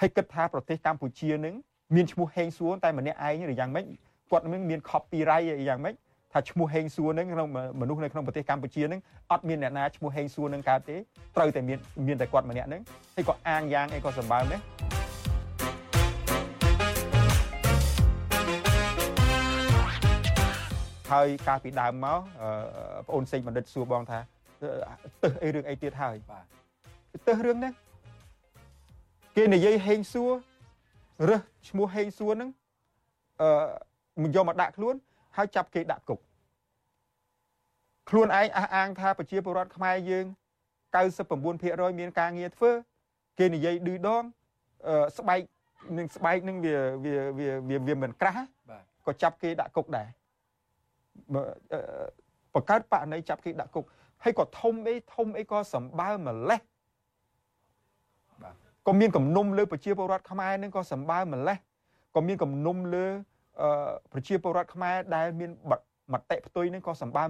[0.00, 1.54] ហើយគិតថាប្រទេសកម្ពុជានឹង
[1.94, 3.84] មានឈ្មោះហេងសួរតែម្នាក់ឯងឬយ៉ាងម៉េច
[4.30, 5.94] គាត់នឹងមាន copyright យ៉ាងម៉េច
[6.32, 7.48] ថាឈ្មោះហេងសួរនឹងក្នុង
[7.80, 9.00] មនុស្សនៅក្នុងប្រទេសកម្ពុជានឹង
[9.32, 10.96] អត់មានអ្នកណាឈ្មោះហេងសួរនឹងកើតទេ
[11.36, 12.82] ត្រូវតែមានមានតែគាត់ម្នាក់នឹង
[13.16, 14.60] ហើយក៏អាងយ៉ាងអីក៏សម្បើមដែរ
[21.12, 22.20] ហើយកាលពីដើមមក
[23.06, 24.18] បងអូនសេងបណ្ឌិតសួរបងថា
[25.22, 26.44] ទឹះអីរឿងអីទៀតហើយបាទ
[27.26, 27.74] ទឹះរឿងហ្នឹង
[29.36, 30.30] គេនិយាយហេងសួរ
[31.28, 32.50] រើសឈ្មោះហេងសួនហ្នឹង
[33.40, 33.48] អឺ
[34.22, 34.94] មកយកមកដាក់ខ្លួន
[35.38, 36.20] ហើយចាប់គេដាក់គុក
[38.08, 40.24] ខ្លួនឯងអះអាងថាប្រជាពលរដ្ឋខ្មែរយើង
[41.12, 42.70] 99%មានការងារធ្វើ
[43.38, 44.22] គេនិយាយឌឺដង
[45.18, 45.40] ស្បែក
[45.98, 47.16] នឹងស្បែកនឹងវាវា
[47.68, 48.46] វាវាមិនក្រាស់
[49.06, 50.08] ក៏ចាប់គេដាក់គុកដែរ
[52.54, 53.84] បង្កើតបកណីចាប់គេដាក់គុក
[54.24, 56.60] ហើយក៏ធំអីធំអីក៏សម្បើម្លេះ
[58.86, 61.58] ក៏មានគំនុំលើប្រជាពលរដ្ឋខ្មែរនឹងក៏សម្បើម្លេះ
[62.14, 63.06] ក៏មានគំនុំលើ
[64.12, 65.50] ប្រជាពលរដ្ឋខ្មែរដែលមាន
[66.12, 67.24] មតិផ្ទុយនឹងក៏សម្បើ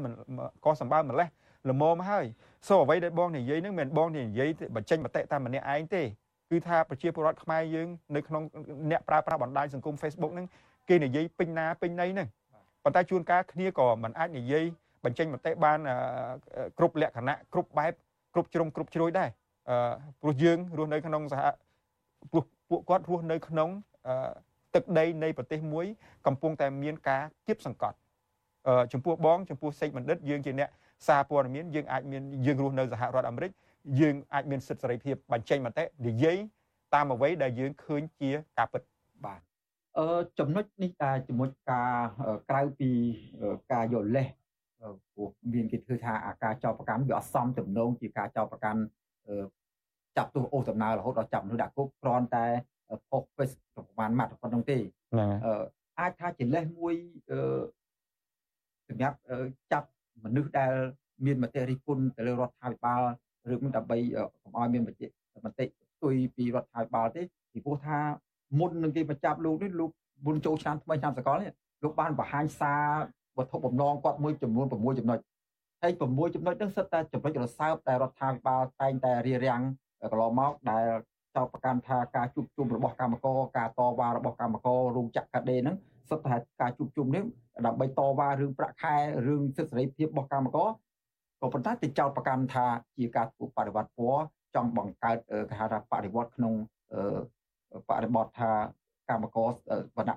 [0.64, 1.28] ក៏សម្បើម្លេះ
[1.70, 2.24] ល្មមហើយ
[2.68, 6.02] សូអ្វីដែលបងនិយាយនឹងមិនបងនិយាយបញ្ចេញមតិតាមម្នាក់ឯងទេ
[6.50, 8.42] គឺថាប្រជាពលរដ្ឋខ្មែរយើងនៅក្នុង
[8.90, 10.46] អ្នកប្រើប្រាស់បណ្ដាញសង្គម Facebook ហ្នឹង
[10.88, 12.28] គេនិយាយពេញណាពេញណីហ្នឹង
[12.84, 14.64] ប៉ុន្តែជួនកាលគ្នាក៏មិនអាចនិយាយ
[15.04, 15.78] បញ្ចេញមតិបាន
[16.78, 17.92] គ្រប់លក្ខណៈគ្រប់បែប
[18.34, 19.28] គ្រប់ជ្រុងគ្រប់ជ្រោយដែរ
[20.22, 21.42] ព្រោះយើងរស់នៅក្នុងសហ
[22.30, 23.68] ព្រោះពួកគាត់រស់នៅក្នុង
[24.78, 25.86] ទឹកដីនៃប្រទេសមួយ
[26.26, 27.96] កំពុងតែមានការគៀបសង្កត់
[28.92, 30.68] ចំពោះបងចំពោះសេចបណ្ឌិតយើងជាអ្នក
[31.06, 33.50] សារព័ត៌មានយើងអាចមានយើងរស់នៅសហរដ្ឋអាមេរិក
[34.00, 36.36] យើងអាចមានសិទ្ធិសេរីភាពបញ្ចេញមតិនិយាយ
[36.94, 38.82] តាមអ្វីដែលយើងឃើញជាការពិត
[39.24, 39.40] បាទ
[39.98, 41.92] អឺចំណុចនេះតែចំណុចការ
[42.50, 42.90] ក្រៅពី
[43.72, 44.26] ការយកលេស
[44.78, 48.80] ព្រោះមានគេធ្វើថាអាការចោតប្រកាន់វាអសមទំនងជាការចោតប្រកាន់
[50.16, 52.46] ចាប់ទោសអូសដំណើររហូតដល់ចាប់មនុស្សដាក់គុកគ្រាន់តែ
[53.08, 54.78] ផុស face ប្រហែលម៉ាត់ប៉ុណ្្នឹងទេ
[55.98, 56.94] អាចថាជាលេសមួយ
[58.88, 59.16] សម្រាប់
[59.72, 59.88] ចាប់
[60.24, 60.72] មនុស្សដែល
[61.26, 63.02] មានមតិរិះគន់ទៅលើរដ្ឋាភិបាល
[63.52, 63.98] ឬមិនដើម្បី
[64.42, 65.06] កុំឲ្យមានមតិ
[65.44, 67.22] មតិផ្ទុយពីរដ្ឋាភិបាលទេ
[67.52, 67.98] ពីព្រោះថា
[68.58, 69.90] មុននឹងគេបញ្ចាប់លោកនេះលោក
[70.26, 72.84] មុនចូលឆ្នាំថ្មីឆ្នាំសកលនេះលោកបានបង្ហាញសារ
[73.36, 75.18] វត្ថុបំណងគាត់មួយចំនួន6ចំណុច
[75.82, 79.60] ហើយ6ចំណុចហ្នឹងសិតតែចំណុចរសើបតែរដ្ឋាភិបាលតែងតែរៀបរៀង
[80.00, 80.86] កន្លងមកដែល
[81.38, 85.76] ចោទប្រកាន់ថាការជួបជុំរបស់កម្មករការតវ៉ារបស់កម្មកររោងចក្រកាដេហ្នឹង
[86.10, 87.22] សិតតែការជួបជុំនេះ
[87.66, 88.94] ដើម្បីតវ៉ារឿងប្រាក់ខែ
[89.26, 90.68] រឿងសិទ្ធិសេរីភាពរបស់កម្មករ
[91.40, 92.66] ក៏ប៉ុន្តែទៅចោទប្រកាន់ថា
[92.96, 94.22] ជាការធ្វើបដិវត្តពណ៌
[94.54, 95.16] ចង់បង្កើត
[95.50, 96.54] គេហៅថាបដិវត្តក្នុង
[97.88, 98.50] បរិបទថា
[99.08, 99.50] កម្មករ
[99.96, 100.16] វណ្ណៈ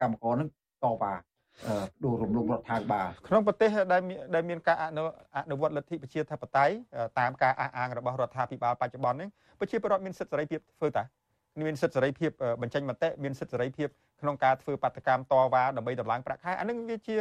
[0.00, 0.48] កម្មករនឹង
[0.84, 1.12] តវ៉ា
[2.04, 4.02] ដូររំលងរដ្ឋាភិបាលក្នុងប្រទេសដែល
[4.34, 4.86] ដែលមានការអ
[5.50, 6.74] នុវត្តលទ្ធិប្រជាធិបតេយ្យ
[7.18, 9.28] តាមការអះអាងរបស់រដ្ឋាភិបាលបច្ចុប្បន្ននេះ
[9.60, 11.04] ប្រជាពលរដ្ឋមានសិទ្ធិសេរីភាពធ្វើតា
[11.66, 12.30] មានសិទ្ធិសេរីភាព
[12.62, 13.88] បញ្ចេញមតិមានសិទ្ធិសេរីភាព
[14.20, 17.16] ក្នុងការធ្វើបាតកម្មតវ៉ាដើម្បីតម្លើងប្រាក់ខែអានឹងវាជា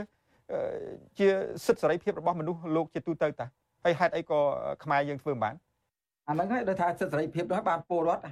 [1.19, 1.27] ជា
[1.65, 3.45] សិទ្ធិសេរីភាពរបស់មនុស្សលោកជាទូទៅតា
[3.83, 4.39] ហើយហេតុអីក៏
[4.83, 5.55] ខ្មែរយើងធ្វើមិនបាន
[6.27, 8.23] អាហ្នឹងហើយដូចថាសិទ្ធិសេរីភាពនោះបានពលរដ្ឋ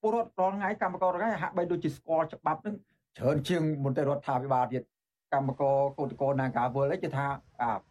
[0.00, 2.74] ពលរដ្ឋរាល់ថ្ងៃកម្មកររាល់ថ្ងៃហាក់បីដូចជាស្គាល់ច្បាប់ហ្នឹង
[3.18, 4.82] ច្រើនជាងមន្ត្រីរដ្ឋាភិបាលទៀត
[5.32, 7.26] កម្មករកោតកោណាការវល់អីគេថា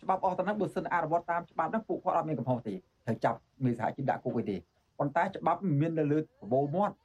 [0.03, 4.55] ច្បាប់អស់ទៅហ្នឹងបើសិនអនុវត្តតាមច្បាប់ហ្នឹងពួកគាត់អត់មានកំហុសទេត្រូវចាប់មេសហជីពដាក់គុកឯទេ
[4.99, 6.95] ប៉ុន្តែច្បាប់មិនមាននៅលើប្របោមាត់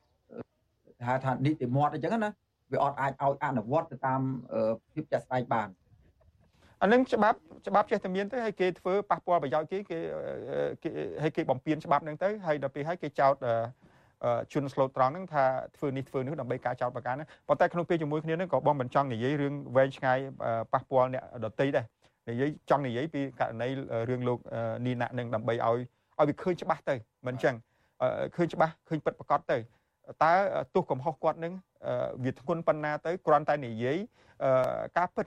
[1.04, 2.30] ថាថានីតិមាត់អញ្ចឹងណា
[2.72, 4.20] វាអត់អាចឲ្យអនុវត្តទៅតាម
[4.92, 5.68] ភាពចាស់ស្ដែងបាន
[6.82, 9.98] អានឹងច្បាប់ច្បាប់ចេះតែមានទៅហើយគេធ្វើប៉ះពាល់ប្រយោជន៍គេគេ
[11.22, 13.34] ហើយគេបំពេញច្បាប់ហ្នឹងទៅហើយដល់ពេលហើយគេចោទ
[14.53, 15.43] ជន់ស្លូតត្រង់ហ្នឹងថា
[15.77, 20.17] ធ្វើនេះធ្វើនោះដើម្បីការចោទប្រកាន់ហ្នឹងប៉ុន្តែក្នុងពេលជាមួយគ្នាហ្នឹងក៏បងមិនចង់និយាយរឿងវែងឆ្ងាយ
[20.73, 21.85] ប៉ះពាល់អ្នកដតីដែរ
[22.29, 23.69] និយាយចង់និយាយពីករណី
[24.09, 24.39] រឿងលោក
[24.85, 25.77] នីណាក់នឹងដើម្បីឲ្យឲ្យ
[26.27, 26.95] វាឃើញច្បាស់ទៅ
[27.27, 27.55] មិនអញ្ចឹង
[28.35, 29.57] ឃើញច្បាស់ឃើញពិតប្រកបទៅ
[30.23, 30.33] តើ
[30.75, 31.53] ទោះកំហុសគាត់នឹង
[32.23, 33.97] វាធ្ងន់ប៉ុណ្ណាទៅគ្រាន់តែនិយាយ
[34.97, 35.25] ការពិត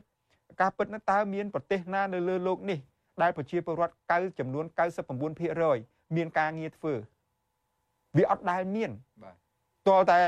[0.60, 2.78] ការពិតនោះតើមានប្រទេសណានៅលើโลกនេះ
[3.22, 4.64] ដែលប្រជាពលរដ្ឋកៅចំនួន
[5.40, 6.94] 99%មានការងារធ្វើ
[8.17, 8.91] វាអត់ដែលមាន
[9.23, 9.35] បាទ
[9.87, 10.19] តើតែ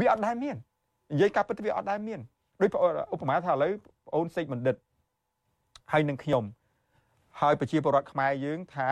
[0.00, 0.56] វាអត់ដែលមាន
[1.12, 2.20] និយាយការពិតវាអត់ដែលមាន
[2.60, 2.70] ដូច
[3.14, 3.72] ឧបមាថាឥឡូវ
[4.04, 4.76] បងអូនសេចបណ្ឌិត
[5.92, 6.44] ហើយនឹងខ្ញុំ
[7.40, 8.88] ហើយប្រជាពលរដ្ឋខ្មែរយើងថា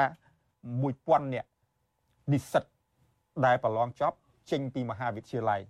[0.64, 1.49] 1000នាក់
[2.32, 2.64] និស្សិត
[3.47, 4.16] ដែលប្រឡងចប់
[4.51, 5.61] ចេញពីមហាវិទ្យាល័យ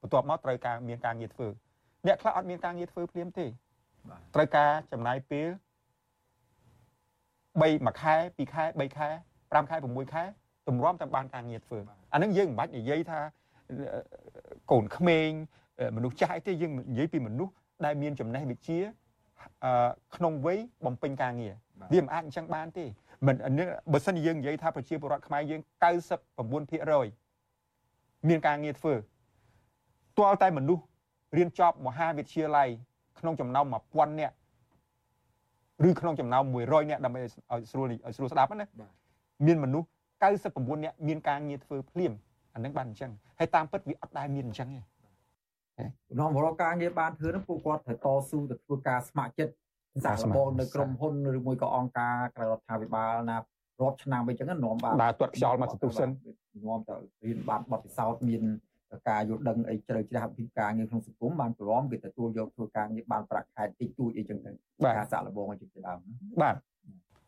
[0.00, 1.48] បន្ទាប់មកត្រូវការមានការងារធ្វើ
[2.06, 3.46] អ្នកខ្លះអត់មានការងារធ្វើភ្លាមទេ
[4.34, 5.48] ត្រូវការចំណាយពេល
[7.54, 9.08] 3មួយខែ2ខែ3ខែ
[9.52, 10.24] 5ខែ6ខែ
[10.68, 11.78] ទម្រាំតែបានការងារធ្វើ
[12.12, 13.20] អានឹងយើងមិនបាច់និយាយថា
[14.70, 15.28] កូនក្មេង
[15.96, 17.52] មនុស្សចាស់អីទេយើងនិយាយពីមនុស្ស
[17.84, 18.78] ដែលមានចំណេះវិជ្ជា
[20.16, 21.54] ក្នុងវ័យបំពេញការងារ
[21.92, 22.84] វាមិនអាចអញ្ចឹងបានទេ
[23.26, 23.36] មិន
[23.92, 25.60] បើសិនយើងនិយាយថាប្រជាពលរដ្ឋខ្មែរយើង
[27.14, 28.94] 99%មានការងារធ្វើ
[30.18, 30.84] ទាល់តែមនុស្ស
[31.36, 32.68] រៀនចប់មហាវិទ្យាល័យ
[33.18, 34.34] ក្នុងចំណោម1000នាក់
[35.88, 37.30] ឬក្នុងចំណោម100នាក់ដើម្បីឲ្យ
[37.70, 38.66] ស្រួលឲ្យស្រួលស្ដាប់ណា
[39.46, 39.88] មានមនុស្ស
[40.22, 42.12] 99នាក់មានការងារធ្វើភ្លាម
[42.54, 44.82] អានឹងបានអញ្ចឹងហើយតាមពិតវាអត់ដែលមានអញ្ចឹងទេ
[46.12, 49.54] ក្នុងរកការងារបានធ្វើនោះពួកគាត់ត្រូវតស៊ូទៅធ្វើការស្ម័គ្រចិត្ត
[50.04, 53.36] សាកល្បងនៅក្រុមហ៊ុនឬមួយក៏អង្គការក្រៅរដ្ឋាភិបាលណា
[53.80, 56.10] រាប់ឆ្នាំអីចឹងនាំបានដើរទាត់ខ្យល់មកសន្ទុះសិន
[56.66, 58.42] នាំទៅរៀនបានបទពិសោធន៍មាន
[59.08, 64.50] ការយល់ដឹងអីជ្រៅជ្រះពីការងារក្នុងសង្គមបានព្រមគេទទួលយកធ្វើការងារបានប្រាក់ខែតិចតួចអីចឹងទៅ
[64.96, 65.98] ការសាក់លបងអីចឹងទៅដើម
[66.42, 66.56] បាទ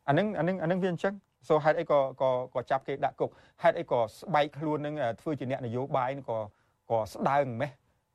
[0.08, 1.14] អានឹងអានឹងអានឹងវាអញ្ចឹង
[1.48, 3.30] សូហេតុអីក៏ក៏ក៏ចាប់គេដាក់គុក
[3.62, 6.38] ហេតុអីក៏ស្បែកខ្លួននឹងធ្វើជាអ្នកនយោបាយក៏
[6.90, 7.70] ក៏ស្ដើងម៉េះ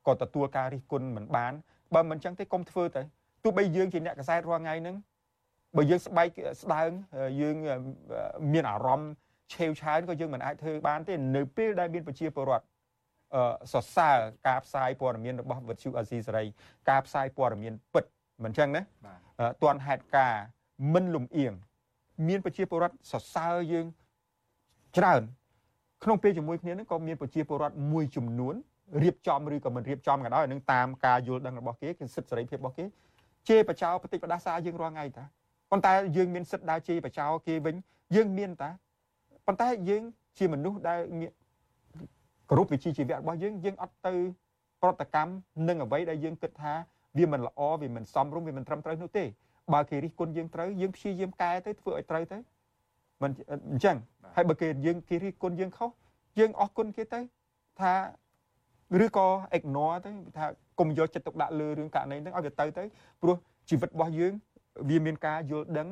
[0.07, 1.53] ក៏ទទួលការរិះគន់មិនបាន
[1.93, 3.01] បើមិនអញ្ចឹងទេកុំធ្វើទៅ
[3.43, 4.95] ទោះបីយើងជាអ្នកកសែតរាល់ថ្ងៃហ្នឹង
[5.77, 6.27] បើយើងស្បែក
[6.61, 6.89] ស្ដើង
[7.41, 7.55] យើង
[8.53, 9.11] មានអារម្មណ៍
[9.53, 12.65] ឆេវឆាវក៏យើងមិនអាចធ្វើបានទេនៅពេលដែលមានប្រជាពលរដ្ឋ
[13.35, 14.17] អឺសរសើរ
[14.47, 16.45] ការផ្សាយព័ត៌មានរបស់វិទ្យុអាស៊ីសេរី
[16.89, 18.05] ការផ្សាយព័ត៌មានពិត
[18.43, 18.81] មិនចឹងណា
[19.63, 20.33] តាន់ហេតុការ
[20.93, 21.53] មិនលំអៀង
[22.27, 23.85] មានប្រជាពលរដ្ឋសរសើរយើង
[24.97, 25.21] ច្រើន
[26.03, 28.55] ក្នុងពេលជាមួយគ្នានឹងក៏មានប្រជាពលរដ្ឋមួយចំនួន
[29.03, 32.85] រៀបចំឬក៏មិនរៀបចំក៏ដោយនឹងតាមការយល់ដឹងរបស់គេគឺសិទ្ធិសេរីភាពរបស់គេ
[33.49, 35.23] ជេរបចោបតិបដាសាយើងរាល់ថ្ងៃតា
[35.71, 37.75] ប៉ុន្តែយើងមានសិទ្ធិដើរជេរបចោគេវិញ
[38.15, 38.69] យើងមានតា
[39.47, 40.03] ប៉ុន្តែយើង
[40.37, 41.31] ជាមនុស្សដែលមាន
[42.51, 44.13] គ្រប់វិជ្ជាជីវៈរបស់យើងយើងអត់ទៅ
[44.81, 45.31] ប្រតិកម្ម
[45.67, 46.73] នឹងអ្វីដែលយើងគិតថា
[47.17, 49.25] វាមិនល្អវាមិនសមរម្យវាមិនត្រឹមត្រូវនោះទេ
[49.73, 52.37] បើគេរិះគន់យើងត្រូវយើងព្យាយាមកែទៅធ្វើឲ្យត្រូវទៅ
[53.21, 53.97] មិនអញ្ចឹង
[54.35, 55.89] ហើយបើគេយើងគេរិះគន់យើងខុស
[56.39, 57.19] យើងអរគុណគេទៅ
[57.79, 57.93] ថា
[59.05, 60.45] ឬក៏ ignore ទៅថា
[60.79, 62.83] កុំយកចិត្តទុកដាក់លើរឿងករណីហ្នឹងឲ្យវាទៅទៅ
[63.21, 63.35] ព្រោះ
[63.69, 64.33] ជីវិតរបស់យើង
[64.89, 65.87] វាមានការយល់ដឹង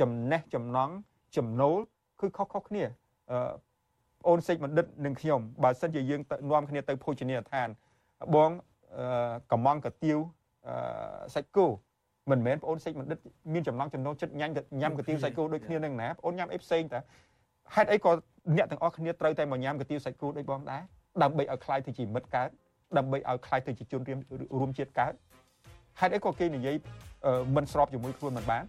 [0.00, 0.92] ចំណេះចំណង់
[1.36, 1.78] ចំណូល
[2.20, 2.82] គឺខុសៗគ្នា
[3.30, 3.38] អឺ
[4.28, 7.68] អូនសេចបណ្ឌិតនិងខ្ញុំបើសិនជាយើងនាំគ្នាទៅភោជនីយដ្ឋាន
[8.34, 8.50] បង
[9.52, 10.18] កំងកាទៀវ
[11.34, 11.66] សាច់គោ
[12.31, 13.19] មិនមែនបងអូនសេចបណ្ឌិត
[13.53, 14.51] មានចំណង់ចំណូលចិត្តញ៉ាំ
[14.81, 16.99] ញ៉ាំកាទៀវសាច់គោដូចគ្នានឹងណាបងអូនញ៉ាំអីផ្សេងតា
[17.75, 18.11] ហេតុអីក៏
[18.57, 20.81] អ្នកទាំងអស់គ្នាត្រូវតែមកញ៉ាំកាទៀវសាច់គោដូចបងដែរ
[21.23, 22.49] ដើម្បីឲ្យคล้ายទៅជាមិត្តកើត
[22.97, 24.01] ដើម្បីឲ្យคล้ายទៅជាជន
[24.59, 25.13] រួមជាតិកើត
[25.99, 26.75] ហេតុអីក៏គេនិយាយ
[27.55, 28.63] មិនស្របជាមួយខ្លួនមិនបាន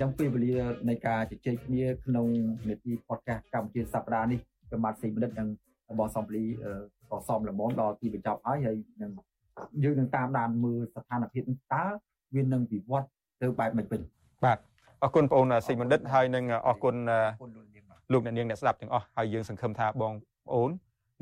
[0.00, 0.56] ចឹងពេលវេលា
[0.88, 2.26] នៃការជជែកគ្នាក្នុង
[2.68, 4.40] នេតិ podcast កម្ពុជាសប្តាហ៍នេះ
[4.71, 5.49] ប្រមាណ4មិនិតនឹង
[5.91, 6.43] របស់សំភ្លី
[7.09, 9.11] ក៏សមល្មមដល់ទីបញ្ចប់ហើយហើយនឹង
[9.83, 11.43] យើងនឹងតាមដានមើលស្ថានភាព
[11.73, 11.83] តើ
[12.35, 13.07] វានឹងវិវត្ត
[13.41, 14.01] ទៅបែបម៉េចវិញ
[14.45, 14.57] បាទ
[15.03, 16.95] អរគុណបងអូនសេចបណ្ឌិតហើយនឹងអរគុណ
[18.13, 20.13] លោកអ្នកនាងអ្នកស្ដាប់ទាំងអស់ហើយយើងសង្ឃឹមថាបង
[20.47, 20.69] ប្អូន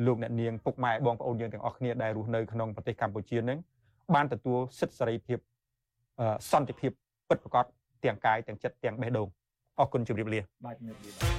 [0.05, 3.57] លោកអ្នកនាងពុកម៉ែបងប្អូនយើងទាំងអស់គ្នាដែលរស់នៅក្នុងប្រទេសកម្ពុជានឹង
[4.15, 5.37] បានទទួលសិទ្ធិសេរីភាព
[6.51, 6.91] សន្តិភាព
[7.29, 7.65] ពិតប្រាកដ
[8.03, 9.27] ទាំងកាយទាំងចិត្តទាំងបេះដូង
[9.79, 11.36] អរគុណជម្រាបលាបាទជម្រាបលា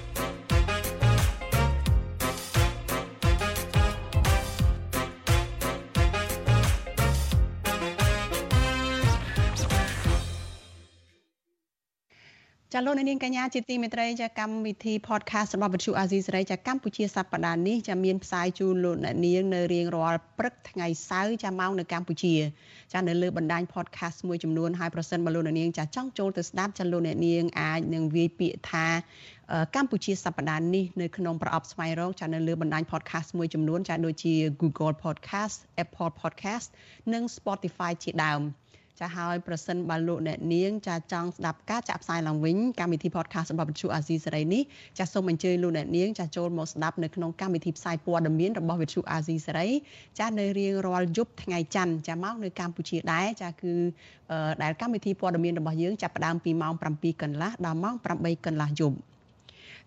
[12.78, 19.16] ចាលោកនាងកញ្ញាជាទីមេត្រីចាកម្មវិធី podcast របស់វិទ្យុអាស៊ីសេរីចាកម្ពុជាសប្តាហ៍នេះចាមានផ្សាយជូនលោកនាង
[19.54, 22.34] នៅរៀងរាល់ព្រឹកថ្ងៃសៅរ៍ចាម៉ោងនៅកម្ពុជា
[22.92, 28.86] ចានៅលើបណ្ដាញ podcast មួយចំនួនហើយប្រសិនបើលោកនាងចាចង់ចូលទៅស្ដាប់ចាលោកនាងអាចនឹងវាយពាក្យថា
[29.76, 36.68] កម្ពុជាសប្តាហ៍នេះនៅក្នុងប្រអប់ស្វែងរកចានៅលើបណ្ដាញ podcast មួយចំនួនចាដូចជា Google Podcast Apple Podcast
[37.12, 38.42] និង Spotify ជាដើម
[39.00, 44.62] ចាហើយប្រសិនបើលោកអ្នកនាងចាចង់ស្ដាប់ការចាក់ផ្សាយឡើងវិញកម្មវិធី podcast របស់វិទ្យុអាស៊ីសេរីនេះ
[44.98, 49.68] ចាសូមអញ្ជើញលោកអ្នកនាងចាចូលមកស្ដាប់នៅក្នុងកម្មវិធីផ្សាយព័ត៌មានរបស់វិទ្យុអាស៊ីសេរី
[50.18, 53.72] ចានៅរៀងរាល់យប់ថ្ងៃច័ន្ទចាមកនៅកម្ពុជាដែរចាគឺ
[54.62, 58.96] ដែលកម្មវិធីព័ត៌មានរបស់យើងចាប់ផ្ដើមពីម៉ោង7កន្លះដល់ម៉ោង8កន្លះយប់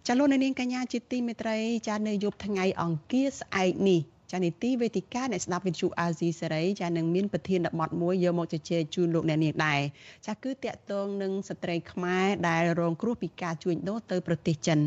[0.07, 1.57] ចាលោកនាងកញ្ញាជាទីមេត្រី
[1.87, 4.01] ចានៅយប់ថ្ងៃអង្គារស្អែកនេះ
[4.31, 9.79] ចានីតិវេទិកាអ្នកស្ដាប់វិទ្យុអាស៊ីសេរីចានឹងមានប្រធានបទមួយយកមកជជែកជូនលោកអ្នកនាងដែរ
[10.27, 14.79] ចាគឺតាក់ទងនឹងស្ត្រីខ្មែរដែលរងគ្រោះពីការជួញដូរទៅប្រទេសចិន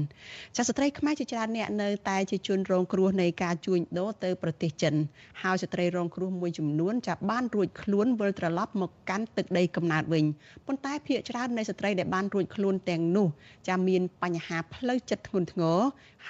[0.57, 4.95] ចាស្ត្រីខ្មែរជាច្រើនអ្នកនៅតែជាជនរងគ្រោះនៃការជួញដូរទៅប្រទេសចិន
[5.42, 10.24] ហើយស្ត្រីរងគ្រោះមួយចំនួនចាបានរួចខ្លួនវិលត្រឡប់មកកាន់ទឹកដីកំណើតវិញ
[10.66, 13.26] ប៉ុន្តែភាគច្រើននៃស្ត្រីដែលបានរួចខ្លួនទាំងនោះ
[13.68, 15.80] ចាមានបញ្ហាផ្លូវចិត្តធ្ងន់ធ្ងរ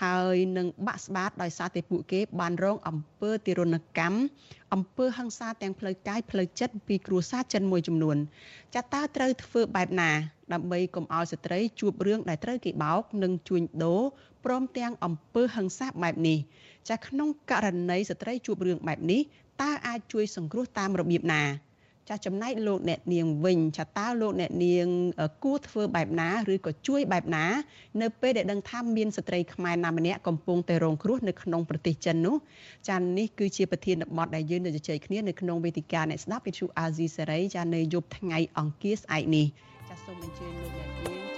[0.03, 4.19] ហើយនឹងបាក់ស្បាតដោយសារតែពួកគេបានរងអំពើទារុណកម្ម
[4.75, 8.17] អំពើហិង្សាទាំងផ្លូវកាយផ្លូវចិត្តពីគ្រួសារចិនមួយចំនួន
[8.75, 10.11] ចាតើត្រូវធ្វើបែបណា
[10.53, 14.03] ដើម្បីកុំឲ្យស្ត្រីជួបរឿងដែលត្រូវគេបោក និងជួញដូរ
[14.45, 16.39] ព្រមទាំងអំពើហិង្សាបែបនេះ
[16.91, 19.21] ចាក្នុងករណីស្ត្រីជួបរឿងបែបនេះ
[19.63, 21.43] តើអាចជួយសង្គ្រោះតាមរបៀបណា
[22.09, 24.87] ចាចំណែកលោកអ្នកនាងវិញចាតើលោកអ្នកនាង
[25.45, 27.47] គួរធ្វើបែបណាឬក៏ជួយបែបណា
[28.03, 32.37] នៅពេលដែលដឹងថាមានស្ត្រីខ្មែរណាម្នាក់កំពុងតែរងគ្រោះនៅក្នុងប្រទេសចិននោះ
[32.89, 39.47] ចានេះគឺជាប្រធានបទដែលយើងនឹងជជែកគ្នានៅក្នុងវេទិកាអ្នកស្ដាប់វិទ្យុអាស៊ីសេរីចានៅយប់ថ្ងៃអង្គារស្អែកនេះ
[39.89, 41.34] ចាសូមអញ្ជើញលោកអ្នកនាង